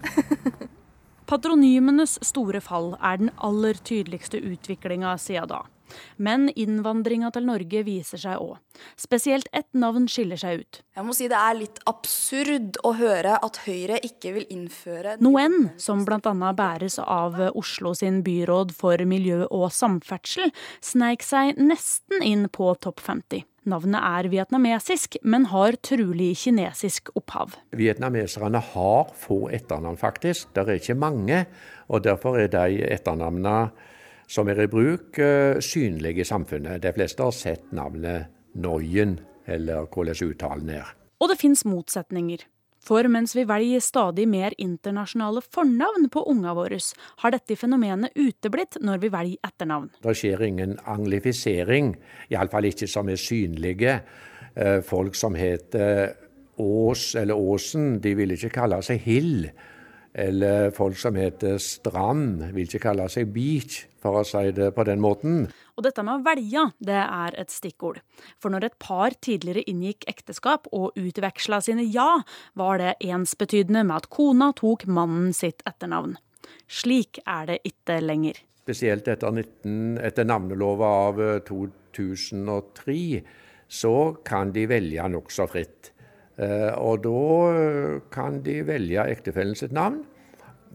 Patronymenes 1.31 2.19
store 2.27 2.61
fall 2.63 2.93
er 3.03 3.23
den 3.23 3.33
aller 3.43 3.79
tydeligste 3.87 4.39
utviklinga 4.39 5.17
siden 5.19 5.51
da. 5.51 5.65
Men 6.19 6.49
innvandringa 6.59 7.31
til 7.35 7.47
Norge 7.47 7.83
viser 7.87 8.21
seg 8.21 8.43
òg. 8.43 8.57
Spesielt 8.99 9.47
ett 9.55 9.69
navn 9.79 10.09
skiller 10.11 10.39
seg 10.41 10.63
ut. 10.63 10.81
Jeg 10.97 11.07
må 11.07 11.15
si 11.15 11.29
Det 11.31 11.39
er 11.39 11.59
litt 11.59 11.79
absurd 11.87 12.81
å 12.87 12.93
høre 12.99 13.37
at 13.39 13.61
Høyre 13.67 14.01
ikke 14.07 14.35
vil 14.37 14.47
innføre 14.53 15.17
Noen, 15.23 15.71
som 15.79 16.05
bl.a. 16.07 16.53
bæres 16.59 16.99
av 17.03 17.39
Oslo 17.55 17.95
sin 17.95 18.23
byråd 18.27 18.75
for 18.77 19.03
miljø 19.07 19.45
og 19.47 19.69
samferdsel, 19.75 20.51
sneik 20.83 21.23
seg 21.27 21.59
nesten 21.61 22.23
inn 22.27 22.49
på 22.51 22.75
topp 22.83 23.03
50. 23.07 23.47
Navnet 23.67 23.99
er 23.99 24.29
vietnamesisk, 24.31 25.17
men 25.27 25.49
har 25.51 25.75
trolig 25.83 26.37
kinesisk 26.39 27.11
opphav. 27.19 27.57
Vietnameserne 27.75 28.61
har 28.63 29.11
få 29.19 29.49
etternavn, 29.51 29.99
faktisk. 29.99 30.53
Det 30.55 30.63
er 30.63 30.79
ikke 30.79 30.95
mange. 30.95 31.41
Og 31.91 32.05
derfor 32.05 32.39
er 32.39 32.53
de 32.53 32.85
etternavnene 32.87 33.57
som 34.31 34.49
er 34.49 34.63
i 34.63 34.71
bruk, 34.71 35.19
eh, 35.19 35.59
synlige 35.59 36.23
i 36.23 36.25
samfunnet. 36.25 36.83
De 36.83 36.93
fleste 36.93 37.23
har 37.23 37.35
sett 37.35 37.73
navnet 37.73 38.27
Noyen, 38.55 39.19
eller 39.47 39.87
hvordan 39.87 40.31
uttalen 40.31 40.71
er. 40.71 40.95
Og 41.21 41.29
det 41.29 41.39
fins 41.41 41.65
motsetninger. 41.65 42.47
For 42.87 43.09
mens 43.11 43.35
vi 43.35 43.43
velger 43.49 43.83
stadig 43.83 44.29
mer 44.31 44.55
internasjonale 44.63 45.43
fornavn 45.43 46.07
på 46.13 46.23
unga 46.31 46.55
våre, 46.55 46.79
har 47.23 47.33
dette 47.35 47.57
fenomenet 47.59 48.15
uteblitt 48.15 48.79
når 48.85 49.01
vi 49.03 49.11
velger 49.11 49.49
etternavn. 49.49 49.91
Det 50.05 50.15
skjer 50.15 50.45
ingen 50.47 50.77
anglifisering, 50.87 51.95
iallfall 52.31 52.71
ikke 52.71 52.87
som 52.91 53.11
er 53.11 53.19
synlige. 53.19 53.99
Eh, 54.55 54.79
folk 54.87 55.19
som 55.19 55.35
heter 55.35 56.15
Ås 56.63 57.15
eller 57.19 57.35
Åsen, 57.35 57.99
de 58.01 58.15
vil 58.17 58.37
ikke 58.37 58.55
kalle 58.55 58.79
seg 58.87 59.03
Hill. 59.05 59.49
Eller 60.17 60.71
folk 60.73 60.97
som 60.97 61.17
heter 61.19 61.59
Strand, 61.61 62.41
vil 62.57 62.65
ikke 62.65 62.87
kalle 62.87 63.05
seg 63.13 63.29
Beach, 63.35 63.83
for 64.01 64.17
å 64.17 64.25
si 64.25 64.49
det 64.57 64.71
på 64.73 64.85
den 64.89 65.03
måten. 65.05 65.43
Og 65.77 65.85
dette 65.85 66.01
med 66.07 66.23
å 66.23 66.25
velge, 66.25 66.63
det 66.81 67.03
er 67.03 67.37
et 67.37 67.53
stikkord. 67.53 68.01
For 68.41 68.53
når 68.55 68.71
et 68.71 68.79
par 68.81 69.13
tidligere 69.21 69.67
inngikk 69.69 70.07
ekteskap 70.09 70.71
og 70.73 70.97
utveksla 70.97 71.61
sine 71.65 71.85
ja, 71.85 72.23
var 72.57 72.81
det 72.81 72.95
ensbetydende 73.05 73.85
med 73.85 73.99
at 73.99 74.09
kona 74.13 74.55
tok 74.57 74.87
mannen 74.89 75.35
sitt 75.37 75.61
etternavn. 75.69 76.17
Slik 76.65 77.21
er 77.27 77.51
det 77.51 77.59
ikke 77.69 77.99
lenger. 78.01 78.41
Spesielt 78.65 79.11
etter, 79.13 79.37
19, 79.37 79.99
etter 80.03 80.27
navnelova 80.27 80.95
av 81.11 81.21
2003, 81.47 82.97
så 83.69 83.95
kan 84.25 84.55
de 84.55 84.65
velge 84.71 85.11
nokså 85.13 85.47
fritt. 85.51 85.93
Eh, 86.37 86.73
og 86.77 87.01
da 87.07 88.03
kan 88.13 88.43
de 88.45 88.61
velge 88.69 89.07
ektefellen 89.09 89.57
sitt 89.57 89.73
navn, 89.77 90.03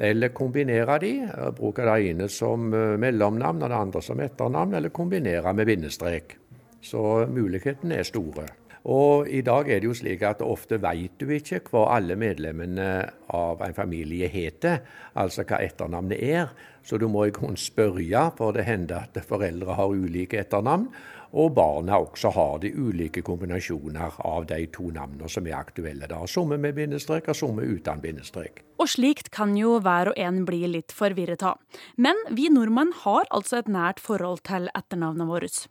eller 0.01 0.33
kombinere 0.33 0.97
de. 1.03 1.11
Bruke 1.57 1.85
det 1.85 1.97
ene 2.09 2.29
som 2.31 2.71
eh, 2.73 2.97
mellomnavn 3.01 3.61
og 3.61 3.69
det 3.69 3.81
andre 3.81 4.01
som 4.05 4.23
etternavn, 4.23 4.73
eller 4.79 4.93
kombinere 4.95 5.53
med 5.53 5.69
bindestrek. 5.69 6.37
Så 6.81 7.27
mulighetene 7.29 8.01
er 8.01 8.09
store. 8.09 8.47
Og 8.89 9.27
i 9.29 9.43
dag 9.45 9.67
er 9.69 9.81
det 9.81 9.85
jo 9.85 9.93
slik 9.93 10.23
at 10.25 10.41
ofte 10.41 10.79
vet 10.81 11.19
du 11.21 11.29
ikke 11.29 11.59
hva 11.69 11.83
alle 11.99 12.15
medlemmene 12.17 12.87
av 13.29 13.61
en 13.61 13.75
familie 13.77 14.25
heter, 14.31 14.79
altså 15.13 15.45
hva 15.45 15.59
etternavnet 15.61 16.17
er. 16.17 16.49
Så 16.81 16.97
du 16.97 17.05
må 17.05 17.27
i 17.27 17.33
grunnen 17.35 17.59
spørre, 17.61 18.31
for 18.37 18.57
det 18.57 18.65
hender 18.65 19.05
at 19.05 19.21
foreldre 19.29 19.77
har 19.77 19.93
ulike 19.93 20.41
etternavn. 20.41 20.89
Og 21.31 21.53
barna 21.55 21.95
også 22.01 22.31
har 22.35 22.57
de 22.59 22.73
ulike 22.75 23.21
kombinasjoner 23.23 24.17
av 24.27 24.45
de 24.50 24.65
to 24.75 24.89
navnene 24.91 25.29
som 25.31 25.47
er 25.47 25.55
aktuelle. 25.55 26.07
da. 26.07 26.19
Somme 26.27 26.57
med 26.59 26.75
bindestrek 26.75 27.29
og 27.31 27.38
somme 27.39 27.63
uten 27.63 28.01
bindestrek. 28.03 28.63
Og 28.79 28.89
slikt 28.91 29.31
kan 29.31 29.55
jo 29.55 29.77
hver 29.79 30.11
og 30.11 30.19
en 30.19 30.43
bli 30.45 30.65
litt 30.67 30.91
forvirret 30.91 31.43
av. 31.43 31.61
Men 31.95 32.19
vi 32.29 32.50
nordmenn 32.51 32.91
har 33.05 33.29
altså 33.31 33.61
et 33.61 33.71
nært 33.71 34.00
forhold 34.03 34.43
til 34.43 34.67
etternavnet 34.75 35.27
vårt. 35.29 35.67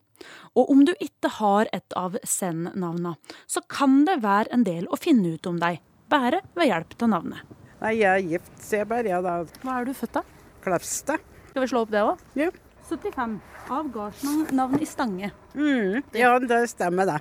Og 0.57 0.71
om 0.73 0.85
du 0.85 0.95
ikke 1.01 1.29
har 1.41 1.69
et 1.73 1.97
av 1.97 2.17
send-navna, 2.25 3.17
så 3.47 3.61
kan 3.69 4.05
det 4.09 4.21
være 4.25 4.53
en 4.53 4.65
del 4.65 4.89
å 4.89 4.99
finne 5.01 5.37
ut 5.37 5.47
om 5.49 5.61
deg, 5.61 5.81
bare 6.13 6.43
ved 6.57 6.69
hjelp 6.69 6.97
av 7.03 7.13
navnet. 7.15 7.57
Nei, 7.81 7.95
jeg 8.03 8.11
er 8.11 8.33
gift, 8.35 8.57
ser 8.61 8.89
bare, 8.89 9.09
ja 9.09 9.23
da. 9.25 9.39
Hva 9.63 9.79
er 9.81 9.89
du 9.89 9.95
født 9.97 10.21
av? 10.21 10.35
Klefstad. 10.65 11.25
Skal 11.51 11.65
vi 11.65 11.71
slå 11.73 11.87
opp 11.87 11.95
det 11.95 12.05
òg? 12.05 12.21
Ja. 12.37 12.51
75. 12.91 13.39
Av 13.71 13.89
gardsnavn 13.95 14.83
i 14.83 14.87
Stange. 14.87 15.31
Mm, 15.55 16.03
ja, 16.13 16.35
det 16.43 16.65
stemmer 16.73 17.07
det. 17.07 17.21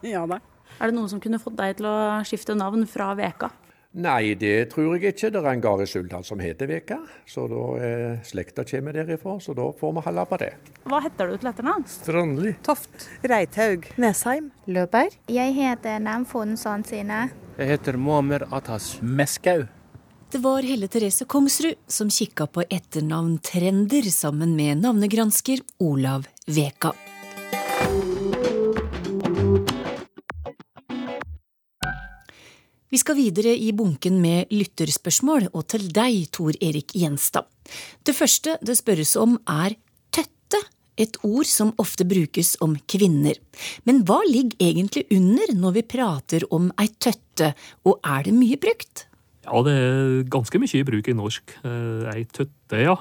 ja 0.14 0.26
da. 0.26 0.40
Er 0.78 0.90
det 0.90 0.98
noen 0.98 1.10
som 1.10 1.22
kunne 1.22 1.40
fått 1.42 1.56
deg 1.58 1.78
til 1.78 1.88
å 1.90 1.96
skifte 2.26 2.54
navn 2.58 2.84
fra 2.90 3.12
Veka? 3.18 3.50
Nei, 3.98 4.34
det 4.38 4.68
tror 4.74 4.98
jeg 4.98 5.14
ikke. 5.14 5.30
Det 5.32 5.40
er 5.40 5.48
en 5.48 5.62
gard 5.64 5.80
i 5.82 5.86
Suldal 5.88 6.26
som 6.26 6.42
heter 6.42 6.68
Veka. 6.68 6.98
Så 7.26 7.46
da 7.50 7.62
er 7.82 8.18
slekta 8.26 8.62
kommer 8.68 8.94
derifra, 8.94 9.38
så 9.40 9.54
da 9.56 9.64
får 9.80 9.94
vi 9.96 10.04
holde 10.04 10.26
på 10.28 10.38
det. 10.42 10.50
Hva 10.84 11.00
heter 11.06 11.32
du 11.32 11.38
til 11.40 11.50
etternavn? 11.50 11.86
Strandli. 11.88 12.52
Toft. 12.66 13.08
Reithaug. 13.24 13.88
Nesheim. 13.98 14.52
Løberg. 14.68 15.16
Jeg 15.32 15.56
heter 15.56 15.98
Namfon 16.04 16.54
Sansine. 16.60 17.24
Jeg 17.56 17.72
heter 17.72 17.98
Muammer 17.98 18.44
Atas 18.54 18.98
Meskau. 19.02 19.64
Det 20.30 20.38
var 20.38 20.62
Helle 20.62 20.88
Therese 20.92 21.24
Kongsrud 21.24 21.78
som 21.88 22.10
kikka 22.12 22.44
på 22.52 22.60
etternavntrender 22.68 24.04
sammen 24.12 24.52
med 24.56 24.82
navnegransker 24.82 25.62
Olav 25.80 26.26
Veka. 26.44 26.92
Vi 32.92 33.00
skal 33.00 33.16
videre 33.16 33.56
i 33.56 33.72
bunken 33.72 34.20
med 34.20 34.52
lytterspørsmål, 34.52 35.48
og 35.56 35.64
til 35.72 35.88
deg, 35.88 36.20
Tor 36.28 36.52
Erik 36.60 36.92
Gjenstad. 36.92 37.48
Det 38.04 38.12
første 38.12 38.60
det 38.60 38.76
spørres 38.76 39.16
om, 39.16 39.40
er 39.48 39.80
tøtte, 40.12 40.60
et 41.00 41.16
ord 41.24 41.48
som 41.48 41.72
ofte 41.80 42.04
brukes 42.04 42.58
om 42.60 42.76
kvinner. 42.84 43.40
Men 43.88 44.04
hva 44.04 44.20
ligger 44.28 44.60
egentlig 44.60 45.08
under 45.08 45.56
når 45.56 45.80
vi 45.80 45.88
prater 45.96 46.50
om 46.52 46.68
ei 46.76 46.92
tøtte, 47.00 47.54
og 47.88 48.02
er 48.04 48.28
det 48.28 48.36
mye 48.36 48.60
brukt? 48.60 49.07
Ja, 49.48 49.62
det 49.64 49.74
er 49.74 50.26
ganske 50.28 50.60
mye 50.60 50.80
i 50.80 50.86
bruk 50.86 51.08
i 51.08 51.16
norsk. 51.16 51.56
Eh, 51.64 52.08
ei 52.12 52.24
tøtte, 52.28 52.80
ja. 52.82 52.96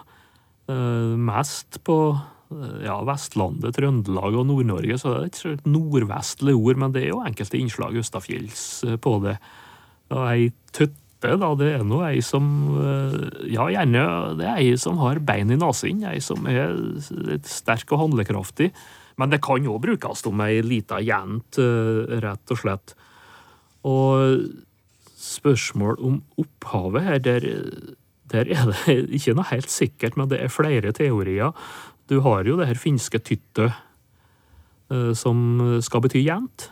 Eh, 0.72 1.16
mest 1.20 1.80
på 1.88 1.98
eh, 2.16 2.78
ja, 2.86 2.98
Vestlandet, 3.08 3.76
Trøndelag 3.76 4.38
og 4.40 4.48
Nord-Norge, 4.48 5.00
så 5.00 5.14
det 5.14 5.18
er 5.20 5.34
ikke 5.34 5.56
et 5.58 5.68
nordvestlig 5.68 6.56
ord, 6.56 6.80
men 6.80 6.96
det 6.96 7.04
er 7.04 7.12
jo 7.12 7.26
enkelte 7.26 7.60
innslag 7.60 8.00
østafjells 8.00 8.64
på 9.04 9.18
det. 9.26 9.36
Og 10.16 10.24
ei 10.30 10.48
tøtte, 10.72 11.34
da, 11.42 11.50
det 11.60 11.72
er 11.74 11.84
nå 11.84 12.04
ei 12.06 12.22
som 12.22 12.46
Ja, 13.50 13.66
gjerne 13.74 14.04
det 14.38 14.46
er 14.46 14.60
ei 14.62 14.76
som 14.80 15.00
har 15.02 15.20
bein 15.26 15.50
i 15.52 15.58
nesen, 15.60 16.04
ei 16.08 16.22
som 16.24 16.46
er 16.48 16.78
litt 17.10 17.50
sterk 17.50 17.92
og 17.92 18.06
handlekraftig. 18.06 18.70
Men 19.18 19.34
det 19.34 19.42
kan 19.44 19.66
òg 19.66 19.82
brukes 19.82 20.22
om 20.30 20.46
ei 20.46 20.62
lita 20.62 21.02
jente, 21.02 21.66
rett 22.22 22.54
og 22.54 22.62
slett. 22.62 22.94
Og 23.88 24.46
spørsmål 25.28 26.00
om 26.00 26.22
opphavet 26.40 27.04
her, 27.04 27.20
der, 27.24 27.48
der 28.32 28.50
er 28.54 28.72
det 28.72 29.10
ikke 29.14 29.36
noe 29.38 29.50
helt 29.52 29.72
sikkert, 29.72 30.18
men 30.20 30.32
det 30.32 30.40
er 30.44 30.54
flere 30.54 30.94
teorier. 30.96 31.52
Du 32.08 32.22
har 32.24 32.48
jo 32.48 32.56
det 32.60 32.70
her 32.70 32.80
finske 32.80 33.20
tyttet, 33.20 33.76
som 35.20 35.60
skal 35.84 36.04
bety 36.06 36.24
jent. 36.24 36.70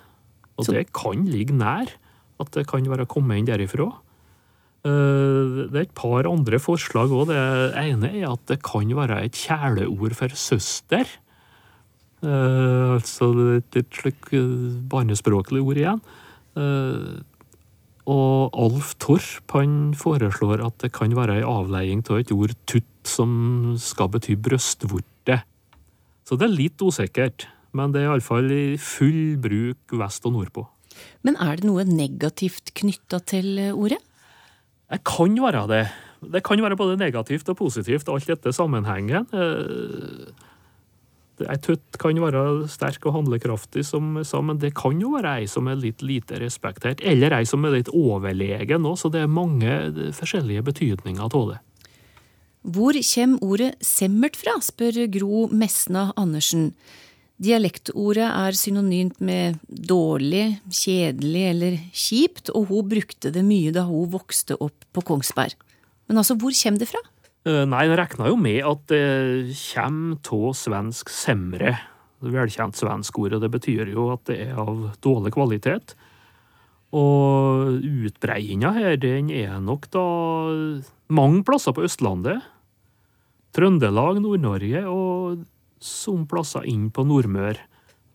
Og 0.55 0.69
det 0.71 0.87
kan 0.95 1.25
ligge 1.27 1.55
nær 1.55 1.91
at 2.39 2.51
det 2.55 2.65
kan 2.67 2.85
være 2.87 3.07
kommet 3.11 3.41
inn 3.41 3.47
derifra. 3.47 3.89
Det 4.85 5.75
er 5.75 5.81
et 5.81 5.95
par 5.97 6.27
andre 6.29 6.59
forslag 6.61 7.11
òg. 7.11 7.27
Det 7.31 7.39
ene 7.81 8.11
er 8.21 8.29
at 8.29 8.43
det 8.51 8.61
kan 8.63 8.91
være 8.95 9.23
et 9.25 9.35
kjæleord 9.35 10.15
for 10.15 10.35
søster. 10.39 11.09
Altså 12.23 13.31
et 13.59 13.91
slik 13.91 14.31
barnespråklig 14.91 15.63
ord 15.65 15.81
igjen. 15.81 16.03
Og 18.05 18.53
Alf 18.53 18.93
Torp 19.01 19.55
han 19.57 19.95
foreslår 19.97 20.61
at 20.65 20.77
det 20.83 20.91
kan 20.93 21.15
være 21.17 21.39
ei 21.39 21.45
avleiing 21.47 22.03
av 22.05 22.21
et 22.21 22.33
ord 22.35 22.53
tutt 22.69 23.09
som 23.09 23.73
skal 23.81 24.11
bety 24.13 24.37
brystvorte. 24.37 25.41
Så 26.25 26.37
det 26.37 26.47
er 26.47 26.57
litt 26.57 26.81
usikkert, 26.81 27.47
men 27.75 27.93
det 27.93 28.03
er 28.03 28.11
iallfall 28.11 28.49
i 28.53 28.77
full 28.81 29.37
bruk 29.41 29.97
vest 29.97 30.25
og 30.25 30.37
nordpå. 30.37 30.65
Men 31.25 31.37
er 31.41 31.59
det 31.59 31.67
noe 31.67 31.83
negativt 31.89 32.71
knytta 32.77 33.19
til 33.27 33.59
ordet? 33.73 33.99
Det 34.85 35.01
kan 35.05 35.33
være 35.41 35.65
det. 35.69 35.85
Det 36.25 36.41
kan 36.45 36.61
være 36.61 36.77
både 36.77 36.97
negativt 36.97 37.49
og 37.51 37.57
positivt, 37.57 38.09
alt 38.09 38.29
dette 38.29 38.53
sammenhengen. 38.53 39.25
Ei 41.43 41.57
tøtt 41.59 41.97
kan 41.99 42.15
være 42.21 42.41
sterk 42.71 43.03
og 43.09 43.17
handlekraftig, 43.17 43.83
som 43.83 44.21
sa, 44.23 44.39
men 44.39 44.59
det 44.61 44.71
kan 44.77 45.01
jo 45.01 45.11
være 45.17 45.41
ei 45.41 45.47
som 45.51 45.67
er 45.67 45.79
litt 45.81 46.03
lite 46.05 46.39
respektert, 46.39 47.03
eller 47.03 47.35
ei 47.35 47.43
som 47.49 47.65
er 47.67 47.75
litt 47.75 47.91
overlegen 47.91 48.87
òg, 48.87 48.95
så 49.01 49.11
det 49.11 49.25
er 49.25 49.31
mange 49.31 49.73
forskjellige 50.15 50.63
betydninger 50.69 51.25
av 51.25 51.49
det. 51.51 51.57
Hvor 52.65 52.97
kommer 52.97 53.43
ordet 53.45 53.73
semmert 53.85 54.39
fra, 54.39 54.55
spør 54.63 55.03
Gro 55.13 55.45
Mesna 55.53 56.07
Andersen. 56.17 56.71
Dialektordet 57.35 58.25
er 58.25 58.55
synonymt 58.55 59.19
med 59.19 59.59
dårlig, 59.67 60.61
kjedelig 60.71 61.43
eller 61.51 61.77
kjipt, 61.91 62.49
og 62.55 62.71
hun 62.71 62.87
brukte 62.95 63.29
det 63.35 63.43
mye 63.45 63.73
da 63.75 63.83
hun 63.89 64.07
vokste 64.13 64.55
opp 64.55 64.87
på 64.95 65.03
Kongsberg. 65.03 65.53
Men 66.07 66.21
altså, 66.21 66.37
hvor 66.39 66.55
kommer 66.55 66.81
det 66.81 66.89
fra? 66.89 67.01
Eh, 67.45 67.61
Nei, 67.69 67.83
en 67.85 67.97
regner 67.99 68.31
jo 68.31 68.37
med 68.41 68.63
at 68.65 68.87
det 68.89 69.53
kommer 69.69 70.33
av 70.33 70.55
svensk 70.57 71.11
semre. 71.13 71.75
Velkjent 72.25 72.77
svensk 72.79 73.19
ord, 73.21 73.35
og 73.37 73.43
det 73.43 73.51
betyr 73.53 73.91
jo 73.93 74.09
at 74.15 74.25
det 74.31 74.39
er 74.47 74.57
av 74.57 74.95
dårlig 75.05 75.35
kvalitet. 75.35 75.93
Og 76.95 77.83
utbreiinga 77.85 78.71
her, 78.73 78.95
den 78.97 79.29
er 79.29 79.59
nok 79.61 79.85
da 79.93 80.05
mange 81.13 81.43
plasser 81.45 81.75
på 81.75 81.85
Østlandet. 81.85 82.41
Trøndelag, 83.55 84.17
Nord-Norge 84.23 84.81
og 84.89 85.45
som 85.83 86.25
plasser 86.27 86.65
inn 86.71 86.89
på 86.89 87.05
Nordmør. 87.05 87.59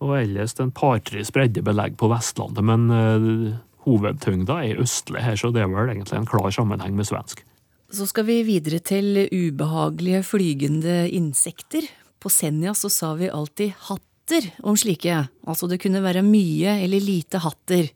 Og 0.01 0.15
ellers 0.17 0.57
en 0.59 0.73
par-tre 0.75 1.23
spredde 1.29 1.63
belegg 1.63 1.99
på 2.01 2.09
Vestlandet, 2.11 2.65
men 2.65 2.89
uh, 2.89 3.53
hovedtyngda 3.85 4.63
er 4.65 4.81
østlig 4.81 5.23
her, 5.23 5.37
så 5.37 5.53
det 5.53 5.63
er 5.63 5.71
vel 5.71 5.93
egentlig 5.93 6.17
en 6.19 6.29
klar 6.29 6.49
sammenheng 6.57 6.97
med 6.97 7.09
svensk. 7.09 7.45
Så 7.91 8.07
skal 8.07 8.23
vi 8.29 8.43
videre 8.47 8.79
til 8.79 9.25
ubehagelige 9.35 10.23
flygende 10.23 11.09
insekter. 11.11 11.89
På 12.23 12.31
Senja 12.31 12.71
så 12.79 12.87
sa 12.93 13.17
vi 13.19 13.31
alltid 13.33 13.73
hatter 13.89 14.47
om 14.63 14.77
slike, 14.79 15.25
altså 15.43 15.67
det 15.67 15.81
kunne 15.83 16.03
være 16.05 16.23
mye 16.23 16.77
eller 16.85 17.03
lite 17.03 17.41
hatter. 17.43 17.89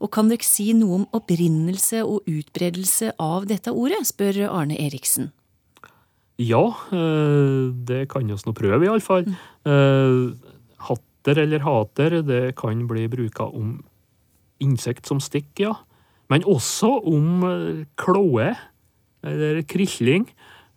Og 0.00 0.08
kan 0.12 0.30
dere 0.30 0.44
si 0.44 0.70
noe 0.76 1.02
om 1.02 1.04
opprinnelse 1.16 2.00
og 2.04 2.24
utbredelse 2.30 3.10
av 3.20 3.44
dette 3.50 3.74
ordet, 3.76 4.00
spør 4.08 4.46
Arne 4.48 4.78
Eriksen. 4.80 5.28
Ja, 6.40 6.64
eh, 6.92 7.68
det 7.88 8.06
kan 8.12 8.24
vi 8.24 8.32
nå 8.32 8.54
prøve, 8.56 8.84
iallfall. 8.88 9.28
Mm. 9.66 10.36
hatter 10.78 11.38
eller 11.42 11.60
hater, 11.60 12.22
det 12.22 12.54
kan 12.56 12.86
bli 12.86 13.08
bruka 13.08 13.48
om 13.50 13.82
insekt 14.62 15.06
som 15.06 15.20
stikker, 15.20 15.64
ja. 15.64 15.74
Men 16.30 16.44
også 16.44 16.88
om 17.04 17.42
kloe. 17.42 17.84
klåe 18.00 18.54
eller 19.26 19.62
krilling. 19.68 20.28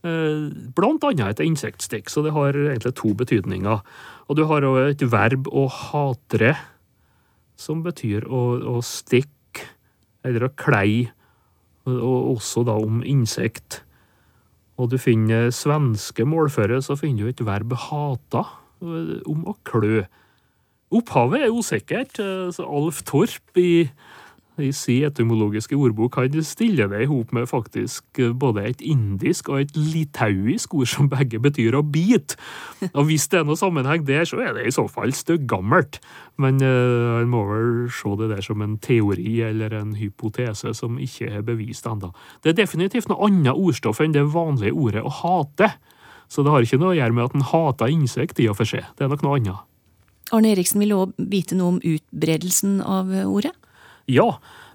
eh, 0.03 0.49
Blant 0.75 1.05
annet 1.07 1.39
et 1.39 1.45
insektstikk, 1.45 2.09
så 2.09 2.23
det 2.25 2.33
har 2.35 2.57
egentlig 2.57 2.95
to 2.97 3.13
betydninger. 3.13 3.81
Og 4.29 4.37
du 4.37 4.45
har 4.49 4.65
et 4.87 5.01
verb 5.11 5.47
å 5.51 5.67
hatre, 5.69 6.55
som 7.59 7.83
betyr 7.83 8.27
å, 8.29 8.43
å 8.77 8.79
stikke 8.85 9.65
eller 10.23 10.45
å 10.47 10.53
klei, 10.55 11.09
og 11.89 12.35
også 12.35 12.63
da 12.67 12.75
om 12.77 13.01
insekt. 13.07 13.81
Og 14.79 14.91
du 14.91 14.97
finner 15.01 15.49
svenske 15.51 16.23
målføre, 16.27 16.79
så 16.83 16.95
finner 16.99 17.27
du 17.27 17.33
et 17.33 17.43
verb 17.47 17.73
hata, 17.89 18.45
eh, 18.83 19.19
om 19.27 19.47
å 19.49 19.55
klø. 19.67 20.05
Opphavet 20.95 21.43
er 21.45 21.55
usikkert, 21.55 22.19
eh, 22.19 22.47
så 22.55 22.63
Alf 22.65 23.03
Torp 23.03 23.57
i, 23.59 23.89
i 24.63 24.71
si 24.75 24.99
etymologiske 25.07 25.77
ordbok 25.77 26.19
han 26.19 26.35
stiller 26.45 26.89
det 26.91 27.03
i 27.03 27.09
hop 27.09 27.31
med 27.35 27.49
faktisk 27.49 28.19
eh, 28.21 28.33
både 28.33 28.65
et 28.69 28.81
indisk 28.85 29.49
og 29.49 29.63
et 29.63 29.77
litauisk 29.77 30.73
ord 30.77 30.89
som 30.91 31.09
begge 31.11 31.41
betyr 31.41 31.77
å 31.77 31.83
bite. 31.83 32.37
Og 32.93 33.09
hvis 33.09 33.27
det 33.31 33.41
er 33.41 33.47
noe 33.47 33.59
sammenheng 33.59 34.05
der, 34.07 34.25
så 34.27 34.41
er 34.43 34.55
det 34.57 34.67
i 34.67 34.73
så 34.75 34.87
fall 34.91 35.13
støggammelt. 35.15 36.01
Men 36.39 36.61
uh, 36.63 37.25
må 37.27 37.43
vel 37.49 37.71
se 37.91 38.13
det 38.21 38.29
der 38.31 38.43
som 38.45 38.61
en 38.63 38.77
teori 38.79 39.39
eller 39.43 39.73
en 39.75 39.95
hypotese 39.99 40.71
som 40.77 40.99
ikke 41.03 41.27
er 41.39 41.45
bevist 41.45 41.87
ennå. 41.89 42.13
Det 42.43 42.53
er 42.53 42.61
definitivt 42.61 43.09
noe 43.11 43.27
annet 43.27 43.57
ordstoff 43.57 43.99
enn 44.03 44.15
det 44.15 44.23
vanlige 44.31 44.75
ordet 44.75 45.03
å 45.03 45.11
hate. 45.21 45.73
Så 46.29 46.45
det 46.45 46.53
har 46.53 46.63
ikke 46.63 46.79
noe 46.79 46.93
å 46.93 46.99
gjøre 46.99 47.17
med 47.17 47.27
at 47.27 47.35
en 47.35 47.49
hater 47.51 47.91
insekt 47.91 48.39
i 48.39 48.47
og 48.51 48.59
for 48.59 48.69
seg. 48.69 48.85
Det 48.95 49.05
er 49.05 49.11
nok 49.11 49.25
noe 49.25 49.39
annet. 49.39 49.65
Arne 50.35 50.51
Eriksen 50.53 50.81
ville 50.81 50.97
òg 50.97 51.15
vite 51.31 51.57
noe 51.57 51.75
om 51.75 51.81
utbredelsen 51.81 52.79
av 52.85 53.09
ordet. 53.25 53.55
Ja, 54.09 54.29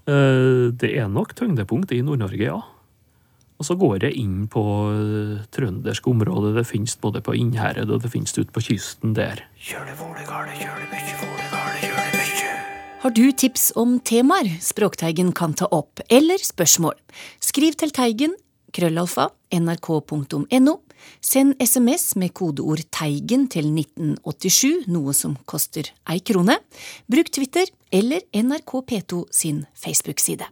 eh, 0.06 0.70
det 0.70 0.92
er 0.94 1.10
nok 1.10 1.34
tyngdepunkt 1.34 1.92
i 1.92 2.02
Nord-Norge, 2.06 2.44
ja. 2.44 2.60
Og 3.54 3.66
så 3.66 3.76
går 3.78 4.06
jeg 4.06 4.18
inn 4.18 4.46
på 4.50 4.62
eh, 4.90 5.42
trøndersk 5.54 6.06
område. 6.10 6.54
Det 6.56 6.66
finnes 6.68 6.96
både 7.00 7.22
på 7.24 7.36
Innherred 7.38 7.90
og 7.90 8.02
det 8.02 8.10
finnes 8.14 8.34
ute 8.36 8.50
på 8.54 8.62
kysten 8.66 9.14
der. 9.18 9.44
Har 13.04 13.12
du 13.12 13.24
tips 13.36 13.68
om 13.76 13.98
temaer 14.00 14.48
Språkteigen 14.64 15.34
kan 15.36 15.52
ta 15.52 15.68
opp, 15.76 16.00
eller 16.08 16.40
spørsmål? 16.40 16.96
Skriv 17.42 17.76
til 17.76 17.92
Teigen, 17.92 18.38
krøllalfa, 18.72 19.28
nrk.no. 19.52 20.78
Send 21.24 21.56
SMS 21.62 22.14
med 22.20 22.34
kodeord 22.36 22.84
Teigen 22.94 23.46
til 23.52 23.70
1987, 23.72 24.86
noe 24.92 25.14
som 25.16 25.36
koster 25.48 25.90
ei 26.10 26.20
krone. 26.20 26.58
Bruk 27.10 27.32
Twitter 27.32 27.70
eller 27.94 28.26
NRK 28.34 28.76
P2 28.90 29.24
sin 29.32 29.64
Facebook-side. 29.74 30.48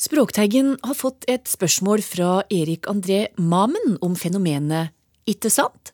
Språkteigen 0.00 0.78
har 0.80 0.96
fått 0.96 1.26
et 1.28 1.44
spørsmål 1.44 2.00
fra 2.00 2.40
Erik 2.48 2.86
André 2.88 3.26
Mamen 3.36 3.98
om 4.00 4.14
fenomenet 4.16 4.94
Ikke 5.28 5.50
sant? 5.52 5.92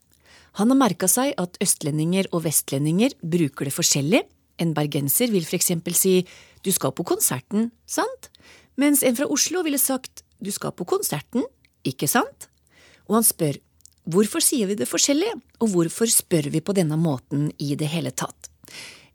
Han 0.60 0.70
har 0.70 0.78
merka 0.78 1.08
seg 1.10 1.34
at 1.36 1.58
østlendinger 1.60 2.30
og 2.30 2.44
vestlendinger 2.46 3.16
bruker 3.20 3.66
det 3.66 3.74
forskjellig. 3.74 4.22
En 4.62 4.72
bergenser 4.76 5.32
vil 5.34 5.44
eksempel 5.58 5.96
si 5.98 6.20
du 6.64 6.70
skal 6.72 6.94
på 6.96 7.04
konserten, 7.04 7.72
sant? 7.84 8.30
Mens 8.80 9.02
en 9.02 9.16
fra 9.18 9.28
Oslo 9.32 9.64
ville 9.66 9.80
sagt 9.80 10.22
du 10.40 10.52
skal 10.52 10.72
på 10.76 10.86
konserten, 10.88 11.44
ikke 11.86 12.08
sant? 12.10 12.50
Og 13.06 13.20
han 13.20 13.26
spør 13.26 13.60
hvorfor 14.06 14.44
sier 14.44 14.70
vi 14.70 14.76
det 14.78 14.86
forskjellig, 14.86 15.32
og 15.62 15.72
hvorfor 15.72 16.10
spør 16.10 16.50
vi 16.54 16.62
på 16.62 16.74
denne 16.76 16.98
måten 17.00 17.48
i 17.58 17.74
det 17.78 17.90
hele 17.90 18.12
tatt? 18.14 18.50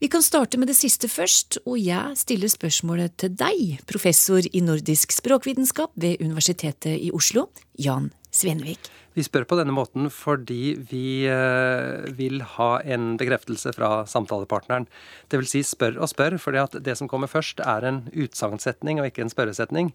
Vi 0.01 0.09
kan 0.09 0.23
starte 0.25 0.57
med 0.57 0.71
det 0.71 0.75
siste 0.79 1.05
først, 1.05 1.59
og 1.69 1.77
jeg 1.77 2.17
stiller 2.17 2.49
spørsmålet 2.49 3.19
til 3.21 3.35
deg, 3.37 3.83
professor 3.85 4.41
i 4.41 4.63
nordisk 4.65 5.13
språkvitenskap 5.13 5.93
ved 5.93 6.23
Universitetet 6.25 6.95
i 6.97 7.11
Oslo, 7.13 7.51
Jan 7.77 8.09
Svenvik. 8.33 8.89
Vi 9.13 9.25
spør 9.27 9.45
på 9.45 9.59
denne 9.59 9.75
måten 9.75 10.07
fordi 10.09 10.73
vi 10.89 11.27
eh, 11.29 12.09
vil 12.17 12.41
ha 12.55 12.71
en 12.81 13.13
bekreftelse 13.19 13.75
fra 13.75 14.07
samtalepartneren. 14.09 14.87
Det 15.29 15.37
vil 15.41 15.51
si 15.51 15.61
spør 15.67 15.99
og 15.99 16.09
spør, 16.09 16.39
fordi 16.41 16.81
det 16.81 16.95
som 16.97 17.11
kommer 17.11 17.29
først 17.29 17.61
er 17.61 17.85
en 17.85 18.05
utsagnssetning 18.15 19.03
og 19.03 19.11
ikke 19.11 19.27
en 19.27 19.33
spørresetning. 19.33 19.91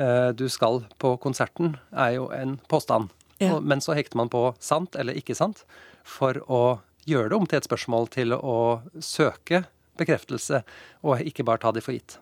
Eh, 0.00 0.30
du 0.36 0.48
skal 0.48 0.84
på 1.02 1.16
konserten 1.22 1.76
er 1.90 2.16
jo 2.16 2.30
en 2.32 2.56
påstand. 2.70 3.12
Ja. 3.42 3.58
Men 3.60 3.82
så 3.82 3.96
hekter 3.98 4.16
man 4.20 4.30
på 4.32 4.52
sant 4.62 4.96
eller 4.96 5.18
ikke 5.18 5.36
sant 5.36 5.64
for 6.06 6.38
å 6.46 6.80
gjøre 7.08 7.32
det 7.32 7.38
om 7.38 7.46
til 7.48 7.58
et 7.58 7.66
spørsmål 7.66 8.08
til 8.14 8.36
å 8.36 8.82
søke 9.02 9.64
bekreftelse, 10.00 10.62
og 11.04 11.20
ikke 11.20 11.44
bare 11.46 11.60
ta 11.62 11.72
det 11.74 11.82
for 11.84 11.94
gitt. 11.96 12.16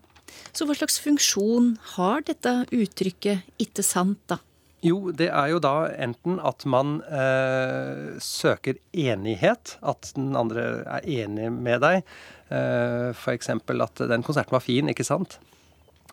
Så 0.54 0.66
hva 0.66 0.74
slags 0.78 0.98
funksjon 1.02 1.74
har 1.96 2.24
dette 2.26 2.62
uttrykket 2.74 3.62
ikke 3.62 3.84
sant, 3.86 4.20
da? 4.30 4.40
Jo, 4.80 5.10
det 5.12 5.28
er 5.28 5.50
jo 5.52 5.58
da 5.60 5.90
enten 6.00 6.38
at 6.40 6.64
man 6.64 7.00
eh, 7.04 8.16
søker 8.24 8.78
enighet, 8.96 9.76
at 9.84 10.12
den 10.16 10.32
andre 10.38 10.86
er 10.88 11.08
enig 11.20 11.50
med 11.52 11.82
deg. 11.84 12.06
Eh, 12.48 13.10
F.eks. 13.12 13.52
at 13.52 14.02
den 14.08 14.24
konserten 14.24 14.56
var 14.56 14.64
fin, 14.64 14.88
ikke 14.88 15.04
sant? 15.04 15.36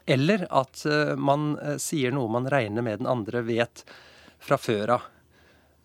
Eller 0.08 0.48
at 0.50 0.86
eh, 0.88 1.14
man 1.20 1.58
eh, 1.60 1.76
sier 1.82 2.14
noe 2.16 2.32
man 2.32 2.48
regner 2.50 2.86
med 2.86 3.02
den 3.02 3.10
andre 3.12 3.42
vet 3.44 3.84
fra 4.40 4.58
før 4.60 4.94
av. 4.96 5.08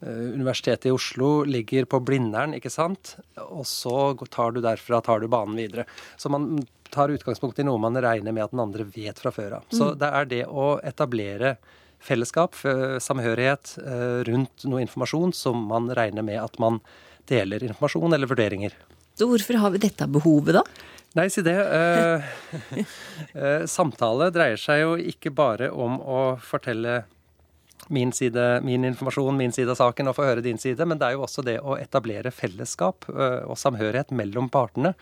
Eh, 0.02 0.28
Universitetet 0.38 0.87
i 0.87 0.94
Oslo 0.94 1.42
ligger 1.48 1.88
på 1.90 1.98
Blindern, 2.06 2.54
ikke 2.54 2.70
sant? 2.70 3.16
Og 3.48 3.66
så 3.66 4.12
tar 4.30 4.54
du 4.54 4.62
derfra 4.62 5.02
tar 5.02 5.24
du 5.24 5.28
banen 5.32 5.58
videre. 5.58 5.88
Så 6.16 6.30
man 6.30 6.62
tar 6.92 7.11
utgangspunkt 7.11 7.58
i 7.58 7.66
noe 7.66 7.80
man 7.82 7.98
regner 7.98 8.35
med 8.37 8.46
at 8.46 8.54
den 8.54 8.62
andre 8.62 8.87
vet 8.87 9.18
fra 9.18 9.32
før 9.35 9.58
av. 9.58 9.68
Så 9.72 9.90
Mm. 9.90 9.98
det 9.98 10.11
er 10.12 10.24
det 10.30 10.42
å 10.46 10.66
etablere 10.85 11.56
fellesskap, 12.02 12.56
samhørighet 12.98 13.76
rundt 14.26 14.64
noe 14.66 14.82
informasjon 14.82 15.32
som 15.32 15.56
man 15.70 15.87
regner 15.94 16.24
med 16.26 16.40
at 16.42 16.58
man 16.58 16.80
deler 17.30 17.62
informasjon 17.62 18.12
eller 18.12 18.26
vurderinger. 18.26 18.74
Så 19.14 19.28
hvorfor 19.30 19.56
har 19.62 19.70
vi 19.70 19.78
dette 19.78 20.08
behovet, 20.11 20.58
da? 20.58 20.64
Nei, 21.14 21.27
si 21.31 21.42
det. 21.44 21.59
Eh, 21.77 22.22
eh, 23.35 23.64
samtale 23.68 24.31
dreier 24.33 24.61
seg 24.61 24.81
jo 24.81 24.94
ikke 24.96 25.33
bare 25.37 25.68
om 25.70 25.98
å 26.01 26.22
fortelle 26.40 27.03
min 27.92 28.12
side, 28.12 28.61
min 28.64 28.85
informasjon, 28.85 29.37
min 29.37 29.53
side 29.53 29.75
av 29.75 29.81
saken, 29.81 30.09
og 30.09 30.16
få 30.16 30.27
høre 30.31 30.44
din 30.44 30.59
side, 30.59 30.87
men 30.88 31.01
det 31.01 31.11
er 31.11 31.16
jo 31.16 31.27
også 31.27 31.44
det 31.44 31.59
å 31.61 31.77
etablere 31.77 32.33
fellesskap 32.33 33.09
eh, 33.12 33.42
og 33.44 33.59
samhørighet 33.61 34.14
mellom 34.16 34.48
partene. 34.53 34.94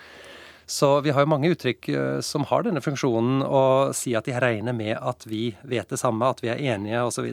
Så 0.70 1.00
vi 1.02 1.10
har 1.10 1.24
jo 1.24 1.30
mange 1.30 1.50
uttrykk 1.50 1.88
eh, 1.92 2.18
som 2.24 2.46
har 2.50 2.66
denne 2.66 2.82
funksjonen, 2.82 3.44
å 3.46 3.62
si 3.96 4.16
at 4.18 4.26
de 4.26 4.36
regner 4.40 4.74
med 4.76 4.96
at 4.96 5.26
vi 5.30 5.50
vet 5.62 5.90
det 5.90 6.00
samme, 6.00 6.30
at 6.30 6.42
vi 6.42 6.50
er 6.52 6.62
enige, 6.74 7.04
osv. 7.06 7.30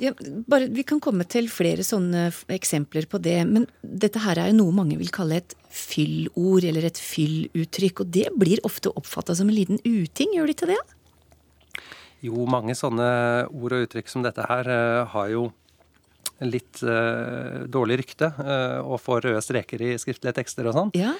Ja, 0.00 0.12
bare, 0.44 0.68
vi 0.68 0.84
kan 0.84 1.00
komme 1.00 1.24
til 1.24 1.48
flere 1.48 1.84
sånne 1.86 2.28
eksempler 2.52 3.06
på 3.08 3.20
det, 3.24 3.38
men 3.48 3.64
dette 3.80 4.20
her 4.20 4.40
er 4.42 4.50
jo 4.50 4.58
noe 4.58 4.74
mange 4.76 4.98
vil 5.00 5.12
kalle 5.14 5.38
et 5.40 5.54
fyllord 5.72 6.66
eller 6.68 6.84
et 6.90 7.00
fylluttrykk, 7.00 8.04
og 8.04 8.12
det 8.12 8.26
blir 8.36 8.60
ofte 8.68 8.92
oppfatta 8.92 9.36
som 9.38 9.48
en 9.48 9.56
liten 9.56 9.80
uting, 9.86 10.36
gjør 10.36 10.50
de 10.50 10.56
ikke 10.56 10.70
det? 10.72 10.80
Jo, 12.26 12.44
mange 12.48 12.76
sånne 12.76 13.08
ord 13.48 13.76
og 13.76 13.86
uttrykk 13.86 14.12
som 14.12 14.24
dette 14.24 14.44
her 14.48 14.68
eh, 14.72 15.06
har 15.12 15.32
jo 15.32 15.48
litt 16.44 16.82
uh, 16.84 17.64
dårlig 17.72 18.02
rykte 18.02 18.28
uh, 18.28 18.84
og 18.84 19.00
får 19.00 19.22
røde 19.24 19.40
streker 19.40 19.80
i 19.80 19.94
skriftlige 19.96 20.36
tekster 20.36 20.68
og 20.68 20.74
sånn. 20.76 20.90
Ja. 20.92 21.14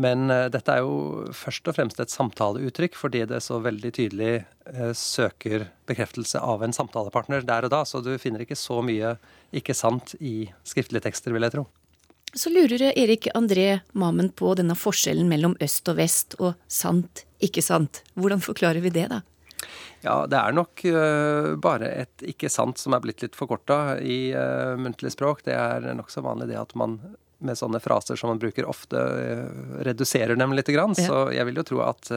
Men 0.00 0.30
eh, 0.30 0.48
dette 0.52 0.72
er 0.72 0.86
jo 0.86 1.26
først 1.36 1.68
og 1.68 1.76
fremst 1.76 2.00
et 2.00 2.12
samtaleuttrykk 2.12 2.96
fordi 2.96 3.26
det 3.28 3.42
så 3.44 3.60
veldig 3.62 3.92
tydelig 3.98 4.32
eh, 4.40 4.92
søker 4.96 5.68
bekreftelse 5.88 6.40
av 6.40 6.64
en 6.64 6.72
samtalepartner 6.72 7.44
der 7.48 7.68
og 7.68 7.74
da, 7.74 7.82
så 7.88 8.00
du 8.04 8.14
finner 8.22 8.44
ikke 8.44 8.58
så 8.58 8.80
mye 8.84 9.16
ikke 9.52 9.76
sant 9.76 10.14
i 10.20 10.48
skriftlige 10.64 11.04
tekster, 11.08 11.34
vil 11.34 11.44
jeg 11.44 11.56
tro. 11.58 11.66
Så 12.32 12.48
lurer 12.48 12.86
Erik 12.96 13.28
André 13.36 13.82
Mamen 13.92 14.30
på 14.32 14.54
denne 14.56 14.76
forskjellen 14.78 15.28
mellom 15.28 15.52
øst 15.60 15.90
og 15.92 15.98
vest 15.98 16.38
og 16.40 16.54
sant, 16.64 17.26
ikke 17.44 17.60
sant. 17.60 18.00
Hvordan 18.16 18.40
forklarer 18.40 18.80
vi 18.80 18.94
det, 18.94 19.10
da? 19.12 19.20
Ja, 20.02 20.14
det 20.26 20.38
er 20.38 20.54
nok 20.56 20.80
uh, 20.88 21.52
bare 21.62 21.90
et 22.02 22.24
ikke 22.32 22.48
sant 22.50 22.80
som 22.80 22.96
er 22.96 23.02
blitt 23.04 23.20
litt 23.22 23.36
forkorta 23.38 23.98
i 24.00 24.32
uh, 24.32 24.72
muntlig 24.80 25.12
språk. 25.12 25.44
Det 25.46 25.54
er 25.54 25.92
nokså 25.94 26.24
vanlig 26.24 26.48
det 26.50 26.58
at 26.58 26.72
man 26.78 26.96
med 27.44 27.58
sånne 27.58 27.80
fraser 27.82 28.18
som 28.18 28.32
man 28.32 28.40
bruker 28.42 28.68
ofte, 28.68 28.96
uh, 28.96 29.78
reduserer 29.86 30.38
dem 30.38 30.54
litt. 30.56 30.70
Grann. 30.72 30.96
Ja. 30.96 31.06
Så 31.08 31.22
jeg 31.34 31.48
vil 31.48 31.58
jo 31.60 31.66
tro 31.66 31.80
at 31.84 32.08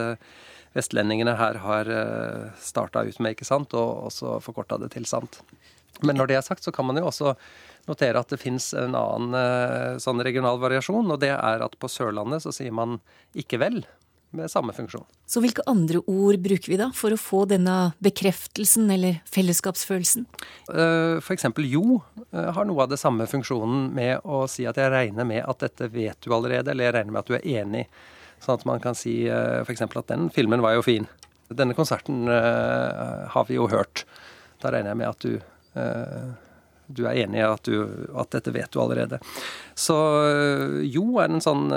vestlendingene 0.76 1.34
her 1.36 1.58
har 1.64 1.90
uh, 1.90 2.50
starta 2.62 3.02
ut 3.04 3.18
med 3.20 3.36
ikke 3.36 3.48
sant, 3.48 3.74
og 3.76 4.10
også 4.10 4.38
forkorta 4.44 4.78
det 4.80 4.92
til 4.94 5.08
sant. 5.08 5.40
Men 6.04 6.18
når 6.20 6.30
det 6.30 6.38
er 6.38 6.44
sagt, 6.46 6.64
så 6.64 6.72
kan 6.72 6.86
man 6.88 7.00
jo 7.00 7.08
også 7.08 7.34
notere 7.88 8.20
at 8.20 8.32
det 8.32 8.40
fins 8.42 8.72
en 8.76 8.96
annen 8.98 10.00
sånn 10.02 10.20
regional 10.26 10.58
variasjon, 10.60 11.06
og 11.14 11.20
det 11.22 11.30
er 11.32 11.62
at 11.64 11.76
på 11.80 11.88
Sørlandet 11.88 12.42
så 12.44 12.52
sier 12.52 12.74
man 12.74 12.98
ikke 13.38 13.60
vel 13.62 13.84
med 14.36 14.50
samme 14.50 14.74
funksjon. 14.76 15.04
Så 15.26 15.40
hvilke 15.42 15.64
andre 15.66 16.00
ord 16.06 16.38
bruker 16.42 16.70
vi 16.72 16.78
da 16.80 16.90
for 16.94 17.14
å 17.14 17.20
få 17.20 17.44
denne 17.50 17.92
bekreftelsen 18.04 18.90
eller 18.92 19.20
fellesskapsfølelsen? 19.32 20.26
F.eks. 20.68 21.24
for 21.26 21.34
eksempel 21.34 21.68
jo 21.70 22.00
eh, 22.30 22.50
har 22.54 22.68
noe 22.68 22.84
av 22.84 22.92
det 22.92 23.00
samme 23.00 23.26
funksjonen 23.30 23.88
med 23.96 24.24
å 24.24 24.44
si 24.50 24.66
at 24.68 24.78
jeg 24.80 24.92
regner 24.92 25.28
med 25.28 25.44
at 25.44 25.64
dette 25.64 25.90
vet 25.92 26.18
du 26.22 26.32
allerede, 26.34 26.72
eller 26.72 26.88
jeg 26.88 26.96
regner 26.98 27.16
med 27.16 27.24
at 27.24 27.30
du 27.30 27.36
er 27.38 27.50
enig. 27.62 27.86
Sånn 28.44 28.58
at 28.58 28.66
man 28.68 28.82
kan 28.84 28.98
si 28.98 29.22
eh, 29.26 29.62
f.eks. 29.64 29.86
at 29.86 30.10
den 30.12 30.30
filmen 30.34 30.64
var 30.64 30.76
jo 30.76 30.86
fin. 30.86 31.08
Denne 31.46 31.76
konserten 31.78 32.26
har 32.26 33.44
vi 33.46 33.54
jo 33.54 33.68
hørt. 33.70 34.02
Da 34.58 34.72
regner 34.74 34.90
jeg 34.90 34.98
med 34.98 35.12
at 35.12 35.22
du 35.22 35.36
du 36.86 37.02
er 37.06 37.20
enig 37.20 37.38
i 37.38 37.44
at, 37.44 37.68
at, 37.68 38.30
dette 38.32 38.52
vet 38.54 38.72
du 38.74 38.80
allerede. 38.82 39.20
Så 39.78 39.94
jo 40.82 41.20
er 41.22 41.30
en 41.30 41.42
sånn 41.44 41.68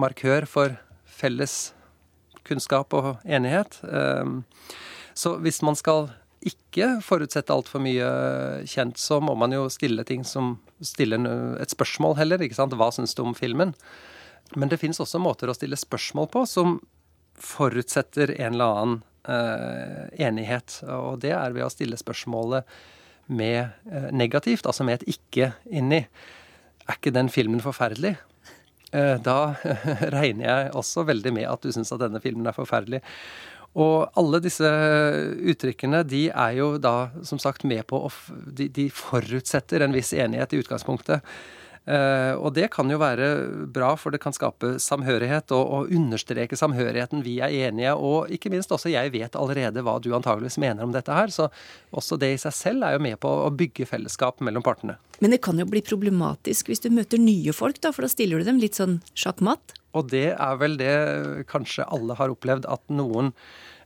markør 0.00 0.46
for 0.48 0.76
felles 1.22 1.72
kunnskap 2.48 2.94
og 2.98 3.14
enighet. 3.24 3.78
Ehm, 3.86 4.42
så 5.14 5.36
hvis 5.42 5.62
man 5.62 5.78
skal 5.78 6.10
ikke 6.42 6.96
forutsette 7.04 7.54
altfor 7.54 7.82
mye 7.84 8.08
kjent, 8.66 8.98
så 8.98 9.20
må 9.22 9.34
man 9.38 9.54
jo 9.54 9.68
stille 9.70 10.02
ting 10.08 10.24
som 10.26 10.56
stiller 10.82 11.22
et 11.62 11.70
spørsmål 11.70 12.16
heller. 12.18 12.42
ikke 12.42 12.58
sant? 12.58 12.74
Hva 12.74 12.90
syns 12.90 13.14
du 13.14 13.22
om 13.22 13.36
filmen? 13.38 13.76
Men 14.56 14.68
det 14.68 14.80
fins 14.82 15.00
også 15.00 15.20
måter 15.22 15.48
å 15.48 15.56
stille 15.56 15.78
spørsmål 15.78 16.28
på 16.32 16.44
som 16.50 16.80
forutsetter 17.38 18.34
en 18.34 18.56
eller 18.56 18.80
annen 18.80 18.98
eh, 19.28 20.26
enighet. 20.26 20.80
Og 20.90 21.22
det 21.22 21.32
er 21.36 21.54
ved 21.54 21.66
å 21.66 21.72
stille 21.72 22.00
spørsmålet 22.00 22.66
med 23.32 23.70
eh, 23.90 24.10
negativt, 24.12 24.66
altså 24.66 24.84
med 24.84 25.00
et 25.00 25.14
ikke 25.14 25.52
inni. 25.70 26.02
Er 26.88 26.98
ikke 26.98 27.14
den 27.14 27.30
filmen 27.32 27.62
forferdelig? 27.62 28.16
Eh, 28.92 29.16
da 29.24 29.54
regner 30.16 30.44
jeg 30.48 30.74
også 30.76 31.06
veldig 31.08 31.32
med 31.32 31.48
at 31.48 31.64
du 31.64 31.72
syns 31.72 31.92
at 31.94 32.02
denne 32.04 32.20
filmen 32.22 32.48
er 32.48 32.56
forferdelig. 32.56 33.00
Og 33.72 34.12
alle 34.20 34.42
disse 34.44 34.68
uttrykkene 35.48 36.02
de 36.04 36.26
er 36.28 36.58
jo 36.58 36.74
da 36.76 37.08
som 37.24 37.40
sagt 37.40 37.64
med 37.64 37.86
på 37.88 38.02
å 38.04 38.10
de, 38.28 38.68
de 38.68 38.90
forutsetter 38.92 39.84
en 39.84 39.96
viss 39.96 40.12
enighet 40.12 40.52
i 40.52 40.60
utgangspunktet. 40.60 41.24
Uh, 41.82 42.38
og 42.38 42.52
det 42.54 42.68
kan 42.70 42.86
jo 42.86 42.98
være 43.00 43.26
bra, 43.74 43.88
for 43.98 44.14
det 44.14 44.20
kan 44.22 44.34
skape 44.34 44.76
samhørighet 44.82 45.50
og, 45.56 45.62
og, 45.66 45.88
understreke 45.90 46.54
samhørigheten. 46.58 47.24
Vi 47.26 47.40
er 47.42 47.54
enige, 47.66 47.96
og 47.98 48.30
ikke 48.30 48.52
minst 48.52 48.70
også 48.70 48.92
jeg 48.92 49.10
vet 49.14 49.34
allerede 49.38 49.82
hva 49.82 49.96
du 49.98 50.12
antageligvis 50.14 50.60
mener 50.62 50.86
om 50.86 50.94
dette 50.94 51.14
her. 51.14 51.32
Så 51.34 51.48
også 51.90 52.20
det 52.22 52.34
i 52.36 52.40
seg 52.44 52.54
selv 52.54 52.86
er 52.86 52.94
jo 52.94 53.02
med 53.02 53.18
på 53.22 53.32
å 53.46 53.50
bygge 53.50 53.88
fellesskap 53.90 54.38
mellom 54.46 54.62
partene. 54.62 54.94
Men 55.18 55.34
det 55.34 55.42
kan 55.42 55.58
jo 55.58 55.66
bli 55.66 55.82
problematisk 55.86 56.70
hvis 56.70 56.84
du 56.84 56.90
møter 56.94 57.18
nye 57.18 57.54
folk, 57.56 57.82
da, 57.82 57.90
for 57.94 58.06
da 58.06 58.12
stiller 58.12 58.38
du 58.38 58.46
dem 58.46 58.62
litt 58.62 58.78
sånn 58.78 59.00
sjakkmatt? 59.18 59.74
Og 59.98 60.08
det 60.14 60.28
er 60.32 60.60
vel 60.60 60.78
det 60.80 60.94
kanskje 61.50 61.88
alle 61.90 62.16
har 62.18 62.32
opplevd, 62.32 62.68
at 62.70 62.82
noen 62.94 63.32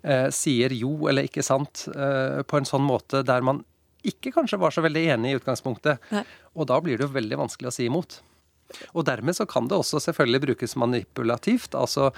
eh, 0.04 0.28
sier 0.34 0.74
jo 0.76 1.08
eller 1.10 1.26
ikke 1.26 1.44
sant 1.44 1.86
eh, 1.96 2.44
på 2.46 2.60
en 2.60 2.68
sånn 2.68 2.84
måte 2.86 3.24
der 3.26 3.44
man 3.44 3.64
ikke 4.06 4.32
kanskje 4.34 4.60
var 4.60 4.74
så 4.74 4.84
veldig 4.84 5.04
enig 5.14 5.32
i 5.32 5.38
utgangspunktet. 5.40 6.02
Nei. 6.12 6.24
Og 6.54 6.68
da 6.70 6.78
blir 6.82 6.98
det 6.98 7.06
jo 7.06 7.14
veldig 7.14 7.40
vanskelig 7.44 7.70
å 7.70 7.74
si 7.74 7.88
imot. 7.88 8.20
Og 8.96 9.06
dermed 9.06 9.36
så 9.36 9.46
kan 9.48 9.68
det 9.70 9.78
også 9.78 10.00
selvfølgelig 10.02 10.42
brukes 10.46 10.76
manipulativt. 10.78 11.74
Altså 11.78 12.10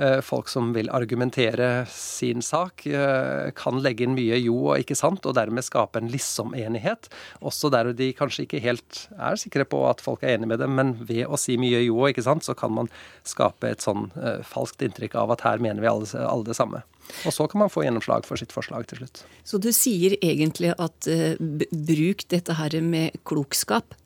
eh, 0.00 0.20
folk 0.24 0.48
som 0.48 0.72
vil 0.74 0.90
argumentere 0.92 1.86
sin 1.92 2.42
sak, 2.44 2.86
eh, 2.86 3.50
kan 3.56 3.80
legge 3.84 4.06
inn 4.06 4.16
mye 4.16 4.38
jo 4.40 4.56
og 4.70 4.80
ikke 4.80 4.96
sant, 4.98 5.26
og 5.26 5.36
dermed 5.36 5.66
skape 5.66 6.00
en 6.00 6.10
liksom-enighet. 6.12 7.10
Også 7.44 7.72
der 7.72 7.92
de 7.96 8.12
kanskje 8.16 8.46
ikke 8.46 8.62
helt 8.64 9.04
er 9.18 9.40
sikre 9.40 9.66
på 9.68 9.82
at 9.90 10.02
folk 10.04 10.24
er 10.24 10.38
enig 10.38 10.50
med 10.54 10.62
dem, 10.62 10.74
men 10.78 10.94
ved 11.04 11.26
å 11.28 11.38
si 11.40 11.58
mye 11.60 11.84
jo 11.84 12.00
og 12.00 12.14
ikke 12.14 12.26
sant, 12.26 12.46
så 12.46 12.56
kan 12.56 12.72
man 12.74 12.90
skape 13.28 13.70
et 13.70 13.84
sånn 13.84 14.08
eh, 14.16 14.40
falskt 14.46 14.82
inntrykk 14.86 15.18
av 15.20 15.36
at 15.36 15.44
her 15.46 15.62
mener 15.62 15.84
vi 15.84 15.92
alle, 15.92 16.08
alle 16.24 16.48
det 16.48 16.58
samme. 16.58 16.84
Og 17.26 17.34
så 17.34 17.46
kan 17.50 17.64
man 17.64 17.72
få 17.72 17.82
gjennomslag 17.82 18.26
for 18.28 18.38
sitt 18.38 18.52
forslag 18.54 18.86
til 18.86 19.02
slutt. 19.02 19.24
Så 19.44 19.58
du 19.58 19.72
sier 19.74 20.14
egentlig 20.22 20.70
at 20.78 21.08
bruk 21.40 22.22
dette 22.30 22.54
her 22.54 22.76
med 22.86 23.18
klokskap? 23.26 23.96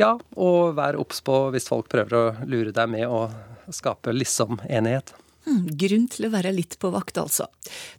Ja, 0.00 0.14
og 0.36 0.76
vær 0.78 0.98
obs 1.00 1.22
på 1.24 1.38
hvis 1.54 1.68
folk 1.70 1.90
prøver 1.92 2.18
å 2.18 2.24
lure 2.48 2.74
deg 2.74 2.92
med 2.92 3.08
å 3.08 3.26
skape 3.72 4.14
liksom-enighet. 4.14 5.14
Hmm, 5.42 5.64
grunn 5.74 6.06
til 6.10 6.28
å 6.28 6.32
være 6.32 6.52
litt 6.54 6.76
på 6.78 6.92
vakt, 6.94 7.18
altså. 7.18 7.48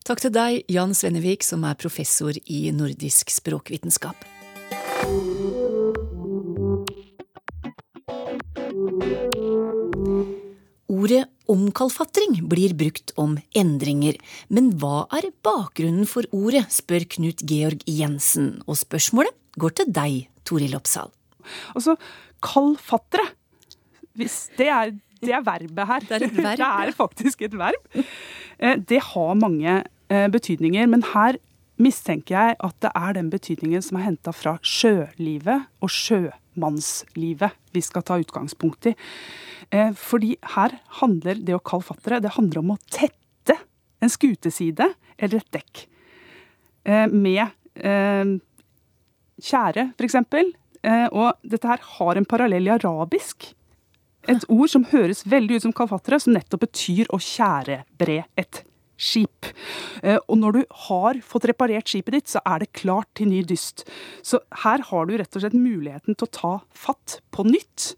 Takk 0.07 0.23
til 0.23 0.31
deg, 0.31 0.61
Jan 0.71 0.95
Svennevik, 0.95 1.43
som 1.43 1.65
er 1.67 1.79
professor 1.79 2.37
i 2.47 2.65
nordisk 2.75 3.33
språkvitenskap. 3.33 4.23
Ordet 10.93 11.25
omkalfatring 11.51 12.37
blir 12.47 12.75
brukt 12.79 13.11
om 13.19 13.35
endringer, 13.59 14.15
men 14.47 14.71
hva 14.79 15.03
er 15.11 15.33
bakgrunnen 15.43 16.07
for 16.07 16.27
ordet, 16.31 16.69
spør 16.71 17.03
Knut 17.17 17.43
Georg 17.49 17.83
Jensen, 17.89 18.61
og 18.63 18.79
spørsmålet 18.79 19.35
går 19.59 19.75
til 19.81 19.91
deg, 19.91 20.15
Toril 20.47 20.77
Oppsal. 20.79 21.11
Altså, 21.75 21.95
Hvis 24.13 24.49
det 24.57 24.67
er, 24.69 24.93
det 25.23 25.33
er 25.33 25.45
verbet 25.45 25.87
her. 25.89 26.05
Det 26.05 26.19
er, 26.19 26.27
verb, 26.27 26.57
det 26.61 26.67
er 26.67 26.91
faktisk 26.97 27.41
et 27.47 27.57
verb. 27.57 27.89
Eh, 28.59 28.77
det 28.77 29.01
har 29.13 29.33
mange 29.39 29.81
eh, 30.09 30.27
betydninger, 30.31 30.87
men 30.91 31.05
her 31.13 31.39
mistenker 31.81 32.35
jeg 32.35 32.57
at 32.63 32.75
det 32.85 32.91
er 32.95 33.15
den 33.17 33.31
betydningen 33.33 33.81
som 33.81 33.97
er 33.97 34.07
henta 34.07 34.33
fra 34.35 34.57
sjølivet 34.61 35.65
og 35.81 35.89
sjømannslivet 35.91 37.57
vi 37.73 37.81
skal 37.81 38.05
ta 38.05 38.19
utgangspunkt 38.21 38.91
i. 38.91 38.95
Eh, 39.73 39.91
fordi 39.97 40.35
her 40.55 40.77
handler 41.01 41.41
det 41.41 41.57
å 41.57 41.63
kalfattere 41.63 42.21
det 42.23 42.35
handler 42.37 42.61
om 42.61 42.75
å 42.75 42.81
tette 42.91 43.57
en 44.03 44.11
skuteside 44.11 44.91
eller 45.17 45.39
et 45.39 45.53
dekk. 45.55 45.85
Med 46.83 47.47
tjære, 49.39 49.85
f.eks. 49.95 50.17
Eh, 50.83 51.07
og 51.11 51.39
dette 51.47 51.69
her 51.69 51.83
har 51.97 52.19
en 52.19 52.27
parallell 52.27 52.67
i 52.67 52.75
arabisk. 52.75 53.49
Et 54.31 54.45
ord 54.51 54.69
som 54.71 54.85
høres 54.91 55.25
veldig 55.27 55.57
ut 55.57 55.65
som 55.65 55.75
kalfatre, 55.75 56.19
som 56.19 56.35
nettopp 56.35 56.63
betyr 56.67 57.09
å 57.11 57.19
tjærebre 57.19 58.23
et 58.39 58.63
skip. 58.99 59.49
Eh, 60.03 60.19
og 60.27 60.37
når 60.39 60.57
du 60.57 60.61
har 60.87 61.19
fått 61.25 61.47
reparert 61.49 61.91
skipet 61.91 62.17
ditt, 62.17 62.31
så 62.31 62.41
er 62.47 62.63
det 62.63 62.73
klart 62.77 63.09
til 63.17 63.31
ny 63.31 63.41
dyst. 63.47 63.85
Så 64.23 64.39
her 64.63 64.85
har 64.89 65.07
du 65.07 65.15
rett 65.17 65.35
og 65.35 65.43
slett 65.43 65.57
muligheten 65.57 66.15
til 66.15 66.27
å 66.27 66.35
ta 66.39 66.53
fatt 66.71 67.19
på 67.35 67.47
nytt 67.47 67.93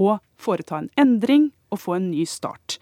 og 0.00 0.18
foreta 0.40 0.80
en 0.80 0.90
endring 1.00 1.52
og 1.72 1.80
få 1.82 1.96
en 1.98 2.10
ny 2.12 2.24
start. 2.28 2.78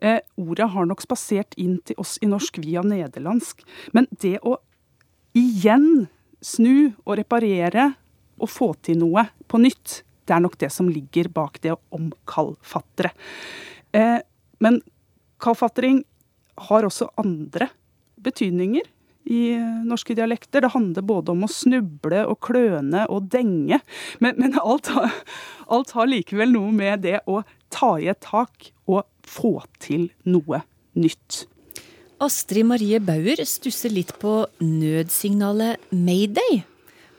Eh, 0.00 0.20
ordet 0.38 0.70
har 0.74 0.88
nok 0.88 1.02
spasert 1.04 1.56
inn 1.60 1.78
til 1.86 1.98
oss 2.02 2.16
i 2.22 2.30
norsk 2.30 2.60
via 2.62 2.82
nederlandsk, 2.86 3.62
men 3.96 4.10
det 4.22 4.38
å 4.46 4.58
igjen 5.36 6.08
snu 6.44 6.94
og 7.04 7.16
reparere 7.20 7.94
å 8.38 8.48
få 8.50 8.72
til 8.86 9.00
noe 9.02 9.26
på 9.48 9.60
nytt. 9.62 10.02
Det 10.26 10.34
er 10.34 10.42
nok 10.42 10.58
det 10.60 10.72
som 10.74 10.90
ligger 10.90 11.30
bak 11.32 11.60
det 11.62 11.74
å 11.74 11.80
omkalfatre. 11.96 13.12
Eh, 13.94 14.18
men 14.62 14.80
kalfatring 15.42 16.02
har 16.68 16.86
også 16.86 17.10
andre 17.20 17.68
betydninger 18.22 18.86
i 19.26 19.40
norske 19.86 20.14
dialekter. 20.14 20.62
Det 20.62 20.72
handler 20.74 21.06
både 21.06 21.34
om 21.34 21.44
å 21.46 21.50
snuble 21.50 22.22
og 22.30 22.38
kløne 22.46 23.06
og 23.12 23.28
denge. 23.32 23.80
Men, 24.22 24.38
men 24.38 24.56
alt, 24.62 24.90
alt, 25.66 25.92
har, 25.96 26.10
likevel 26.10 26.54
noe 26.54 26.72
med 26.74 27.04
det 27.06 27.20
å 27.26 27.42
ta 27.74 27.96
i 28.00 28.08
et 28.12 28.22
tak 28.24 28.70
og 28.86 29.04
få 29.26 29.58
til 29.82 30.08
noe 30.28 30.62
nytt. 30.96 31.44
Astrid 32.22 32.64
Marie 32.64 33.00
Bauer 33.04 33.42
stusser 33.44 33.92
litt 33.92 34.14
på 34.22 34.38
nødsignalet 34.62 35.82
mayday. 35.92 36.62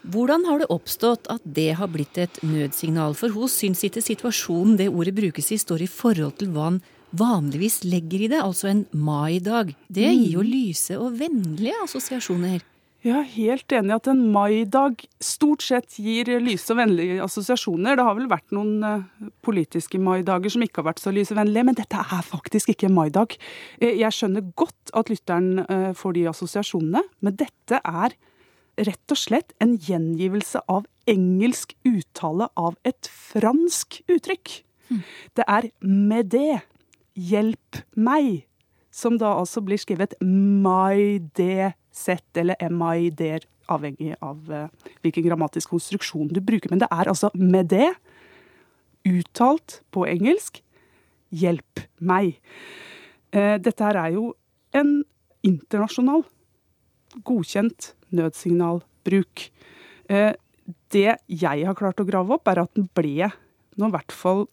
Hvordan 0.07 0.45
har 0.47 0.61
det 0.61 0.69
oppstått 0.71 1.27
at 1.31 1.43
det 1.43 1.73
har 1.79 1.89
blitt 1.91 2.17
et 2.21 2.37
nødsignal? 2.45 3.15
For 3.17 3.33
hun 3.35 3.49
syns 3.51 3.83
ikke 3.83 4.03
situasjonen 4.05 4.77
det 4.79 4.87
ordet 4.87 5.15
brukes 5.17 5.51
i, 5.51 5.59
står 5.59 5.83
i 5.83 5.89
forhold 5.91 6.37
til 6.39 6.53
hva 6.55 6.69
han 6.69 6.79
vanligvis 7.17 7.81
legger 7.87 8.23
i 8.25 8.31
det, 8.31 8.39
altså 8.43 8.69
en 8.71 8.85
maidag. 8.95 9.73
Det 9.91 10.07
gir 10.07 10.37
jo 10.37 10.45
lyse 10.45 10.95
og 10.99 11.19
vennlige 11.19 11.75
assosiasjoner. 11.83 12.63
Jeg 13.05 13.13
er 13.13 13.27
helt 13.37 13.73
enig 13.77 13.93
at 13.93 14.07
en 14.09 14.21
maidag 14.33 15.03
stort 15.23 15.61
sett 15.63 15.99
gir 16.01 16.27
lyse 16.43 16.73
og 16.73 16.79
vennlige 16.79 17.19
assosiasjoner. 17.23 17.95
Det 17.95 18.05
har 18.07 18.15
vel 18.17 18.27
vært 18.31 18.55
noen 18.55 18.83
eh, 18.83 19.27
politiske 19.45 19.99
maidager 20.01 20.51
som 20.51 20.65
ikke 20.65 20.81
har 20.81 20.89
vært 20.89 21.03
så 21.03 21.13
lysevennlige, 21.15 21.67
men 21.69 21.77
dette 21.77 22.01
er 22.01 22.25
faktisk 22.25 22.73
ikke 22.73 22.89
en 22.89 22.97
maidag. 22.97 23.37
Eh, 23.79 23.93
Jeg 24.01 24.15
skjønner 24.17 24.49
godt 24.59 24.91
at 24.97 25.11
lytteren 25.13 25.61
eh, 25.67 25.91
får 25.95 26.17
de 26.17 26.25
assosiasjonene, 26.33 27.05
men 27.23 27.37
dette 27.39 27.79
er 27.79 28.17
rett 28.77 29.13
og 29.13 29.19
slett 29.19 29.53
en 29.63 29.75
gjengivelse 29.81 30.61
av 30.69 30.85
engelsk 31.09 31.73
uttale 31.87 32.49
av 32.59 32.77
et 32.87 33.09
fransk 33.09 34.01
uttrykk. 34.11 34.53
Det 35.35 35.45
er 35.47 35.69
med 35.81 36.31
det, 36.31 36.61
hjelp 37.17 37.81
meg, 37.97 38.45
som 38.93 39.17
da 39.17 39.33
altså 39.39 39.61
blir 39.61 39.79
skrevet 39.81 40.13
'my 40.21 41.19
det 41.35 41.73
set', 41.91 42.37
eller 42.37 42.55
MID, 42.69 43.45
avhengig 43.67 44.15
av 44.21 44.51
eh, 44.51 44.69
hvilken 45.01 45.25
grammatisk 45.25 45.69
konstruksjon 45.69 46.29
du 46.31 46.39
bruker. 46.39 46.69
Men 46.69 46.79
det 46.79 46.87
er 46.91 47.09
altså 47.09 47.29
med 47.33 47.69
det, 47.73 47.89
uttalt 49.05 49.81
på 49.91 50.05
engelsk, 50.05 50.61
hjelp 51.31 51.83
meg. 51.99 52.39
Eh, 53.33 53.57
Dette 53.57 53.83
her 53.83 53.97
er 53.97 54.13
jo 54.15 54.33
en 54.73 55.03
internasjonal, 55.43 56.23
godkjent 57.23 57.96
nødsignalbruk. 58.15 59.49
Eh, 60.09 60.33
Det 60.89 61.17
jeg 61.27 61.65
har 61.65 61.75
klart 61.75 61.99
å 61.99 62.07
grave 62.07 62.33
opp, 62.35 62.47
er 62.47 62.59
at 62.59 62.73
den 62.75 62.89
ble 62.95 63.31
nå 63.77 63.87
i 63.87 63.91
hvert 63.91 64.11
fall 64.11 64.47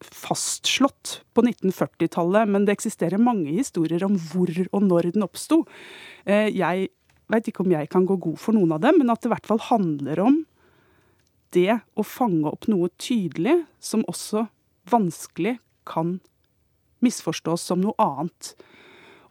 fastslått 0.00 1.20
på 1.34 1.42
1940-tallet, 1.42 2.48
men 2.48 2.64
det 2.64 2.76
eksisterer 2.76 3.20
mange 3.20 3.50
historier 3.52 4.04
om 4.06 4.16
hvor 4.30 4.50
og 4.72 4.82
når 4.82 5.12
den 5.12 5.26
oppsto. 5.26 5.64
Eh, 6.26 6.50
Jeg 6.50 6.90
veit 7.30 7.46
ikke 7.46 7.64
om 7.64 7.70
jeg 7.70 7.88
kan 7.90 8.06
gå 8.06 8.16
god 8.18 8.38
for 8.38 8.52
noen 8.56 8.72
av 8.72 8.80
dem, 8.80 8.98
men 8.98 9.10
at 9.10 9.20
det 9.20 9.30
i 9.30 9.34
hvert 9.34 9.46
fall 9.46 9.62
handler 9.70 10.18
om 10.24 10.40
det 11.52 11.80
å 11.98 12.06
fange 12.06 12.46
opp 12.46 12.68
noe 12.70 12.90
tydelig 12.98 13.64
som 13.82 14.04
også 14.10 14.48
vanskelig 14.90 15.58
kan 15.86 16.20
misforstås 17.02 17.62
som 17.70 17.80
noe 17.82 17.94
annet. 17.98 18.54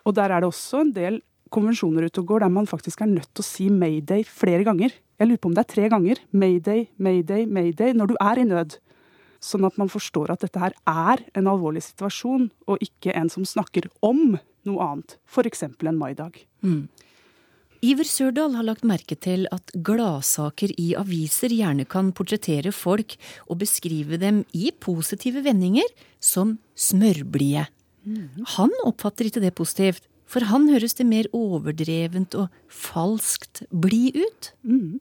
Og 0.05 0.15
der 0.15 0.31
er 0.31 0.41
det 0.41 0.49
også 0.49 0.83
en 0.83 0.93
del 0.95 1.21
konvensjoner 1.53 2.07
ute 2.07 2.21
og 2.21 2.29
går 2.31 2.45
der 2.45 2.53
man 2.53 2.69
faktisk 2.69 3.01
er 3.03 3.11
nødt 3.11 3.29
til 3.33 3.43
å 3.43 3.47
si 3.47 3.69
mayday 3.73 4.25
flere 4.27 4.65
ganger. 4.67 4.93
Jeg 5.19 5.27
lurer 5.27 5.41
på 5.41 5.49
om 5.51 5.57
det 5.57 5.65
er 5.65 5.73
tre 5.73 5.89
ganger. 5.91 6.21
Mayday, 6.31 6.85
mayday, 6.97 7.45
mayday 7.45 7.95
når 7.97 8.13
du 8.13 8.15
er 8.23 8.39
i 8.39 8.47
nød. 8.47 8.77
Sånn 9.43 9.67
at 9.67 9.77
man 9.79 9.91
forstår 9.91 10.33
at 10.33 10.43
dette 10.43 10.59
her 10.59 10.75
er 10.87 11.23
en 11.39 11.47
alvorlig 11.47 11.83
situasjon, 11.85 12.49
og 12.67 12.81
ikke 12.83 13.15
en 13.15 13.29
som 13.31 13.45
snakker 13.47 13.87
om 14.03 14.35
noe 14.67 14.83
annet. 14.83 15.15
F.eks. 15.27 15.63
en 15.63 15.99
maidag. 15.99 16.41
Mm. 16.63 16.89
Iver 17.79 18.03
Sørdal 18.03 18.57
har 18.57 18.65
lagt 18.67 18.83
merke 18.83 19.15
til 19.15 19.45
at 19.55 19.71
gladsaker 19.71 20.73
i 20.75 20.89
aviser 20.99 21.53
gjerne 21.55 21.85
kan 21.87 22.11
portrettere 22.11 22.73
folk 22.75 23.15
og 23.47 23.61
beskrive 23.61 24.19
dem 24.19 24.41
i 24.51 24.73
positive 24.75 25.45
vendinger 25.45 25.87
som 26.19 26.57
smørblide. 26.75 27.69
Han 28.57 28.73
oppfatter 28.83 29.29
ikke 29.29 29.43
det 29.43 29.53
positivt, 29.55 30.03
for 30.29 30.45
han 30.51 30.69
høres 30.69 30.95
det 30.99 31.07
mer 31.09 31.29
overdrevent 31.35 32.37
og 32.37 32.53
falskt 32.69 33.63
blid 33.73 34.19
ut. 34.19 34.51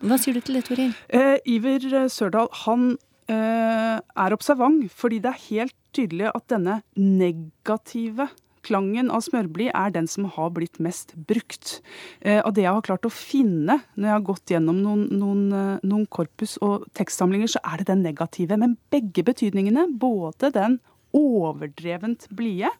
Hva 0.00 0.18
sier 0.20 0.38
du 0.38 0.44
til 0.44 0.58
det, 0.58 0.64
Toril? 0.70 0.96
Eh, 1.12 1.36
Iver 1.44 2.08
Sørdal 2.12 2.48
han 2.64 2.90
eh, 3.28 3.96
er 4.00 4.36
observant, 4.36 4.88
fordi 4.88 5.20
det 5.24 5.34
er 5.34 5.46
helt 5.50 5.76
tydelig 5.96 6.30
at 6.32 6.48
denne 6.50 6.80
negative 6.96 8.30
klangen 8.68 9.08
av 9.14 9.22
smørblid 9.24 9.70
er 9.72 9.92
den 9.94 10.08
som 10.10 10.26
har 10.34 10.50
blitt 10.56 10.80
mest 10.82 11.14
brukt. 11.28 11.78
Eh, 12.20 12.40
og 12.42 12.54
det 12.56 12.66
jeg 12.66 12.74
har 12.76 12.84
klart 12.84 13.08
å 13.08 13.12
finne 13.12 13.80
når 13.94 14.08
jeg 14.08 14.14
har 14.16 14.26
gått 14.26 14.52
gjennom 14.52 14.82
noen, 14.82 15.06
noen, 15.20 15.44
eh, 15.52 15.86
noen 15.86 16.06
korpus 16.12 16.58
og 16.64 16.88
tekstsamlinger, 16.98 17.52
så 17.54 17.62
er 17.64 17.80
det 17.80 17.90
den 17.92 18.04
negative. 18.06 18.58
Men 18.60 18.76
begge 18.92 19.24
betydningene, 19.24 19.88
både 19.98 20.52
den 20.54 20.78
overdrevent 21.16 22.28
blide 22.36 22.72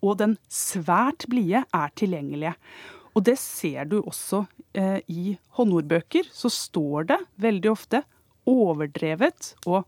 og 0.00 0.18
den 0.20 0.36
svært 0.52 1.26
blide, 1.30 1.64
er 1.74 1.92
tilgjengelige. 1.98 2.54
Og 3.14 3.24
det 3.26 3.36
ser 3.42 3.88
du 3.90 4.00
også 4.00 4.44
eh, 4.74 5.00
i 5.10 5.36
håndordbøker. 5.58 6.28
Så 6.32 6.50
står 6.52 7.10
det 7.10 7.18
veldig 7.42 7.72
ofte 7.72 8.02
overdrevet 8.48 9.54
og 9.66 9.82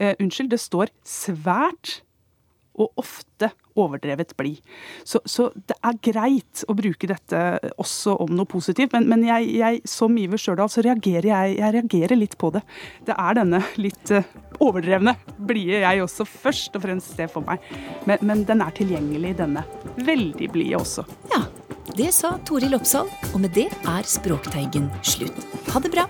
eh, 0.00 0.14
Unnskyld, 0.20 0.52
det 0.52 0.60
står 0.62 0.92
svært 1.06 2.00
og 2.78 2.92
ofte 3.00 3.50
overdrevet 3.78 4.34
blid. 4.38 4.60
Så, 5.06 5.20
så 5.28 5.48
det 5.68 5.76
er 5.78 6.00
greit 6.04 6.64
å 6.68 6.76
bruke 6.78 7.10
dette 7.10 7.42
også 7.80 8.16
om 8.24 8.34
noe 8.36 8.48
positivt, 8.48 8.94
men, 8.96 9.08
men 9.10 9.24
jeg, 9.26 9.48
jeg, 9.58 9.82
som 9.88 10.16
Iver 10.18 10.40
Stjørdal 10.40 10.72
så 10.72 10.84
reagerer 10.84 11.30
jeg, 11.30 11.58
jeg 11.60 11.76
reagerer 11.78 12.18
litt 12.18 12.36
på 12.40 12.52
det. 12.54 12.64
Det 13.06 13.16
er 13.16 13.38
denne 13.40 13.62
litt 13.80 14.12
eh, 14.14 14.28
overdrevne 14.64 15.14
blide 15.38 15.82
jeg 15.84 16.02
også 16.04 16.26
først 16.28 16.76
og 16.78 16.84
fremst 16.84 17.14
ser 17.16 17.30
for 17.32 17.46
meg. 17.46 17.64
Men, 18.08 18.22
men 18.26 18.44
den 18.48 18.64
er 18.64 18.74
tilgjengelig, 18.76 19.36
denne 19.42 19.64
veldig 20.06 20.52
blide 20.54 20.82
også. 20.82 21.06
Ja, 21.32 21.44
det 21.96 22.12
sa 22.16 22.36
Toril 22.48 22.76
Oppsal, 22.78 23.10
og 23.32 23.42
med 23.42 23.54
det 23.56 23.68
er 23.88 24.08
Språkteigen 24.08 24.90
slutt. 25.06 25.44
Ha 25.72 25.82
det 25.84 25.92
bra! 25.94 26.08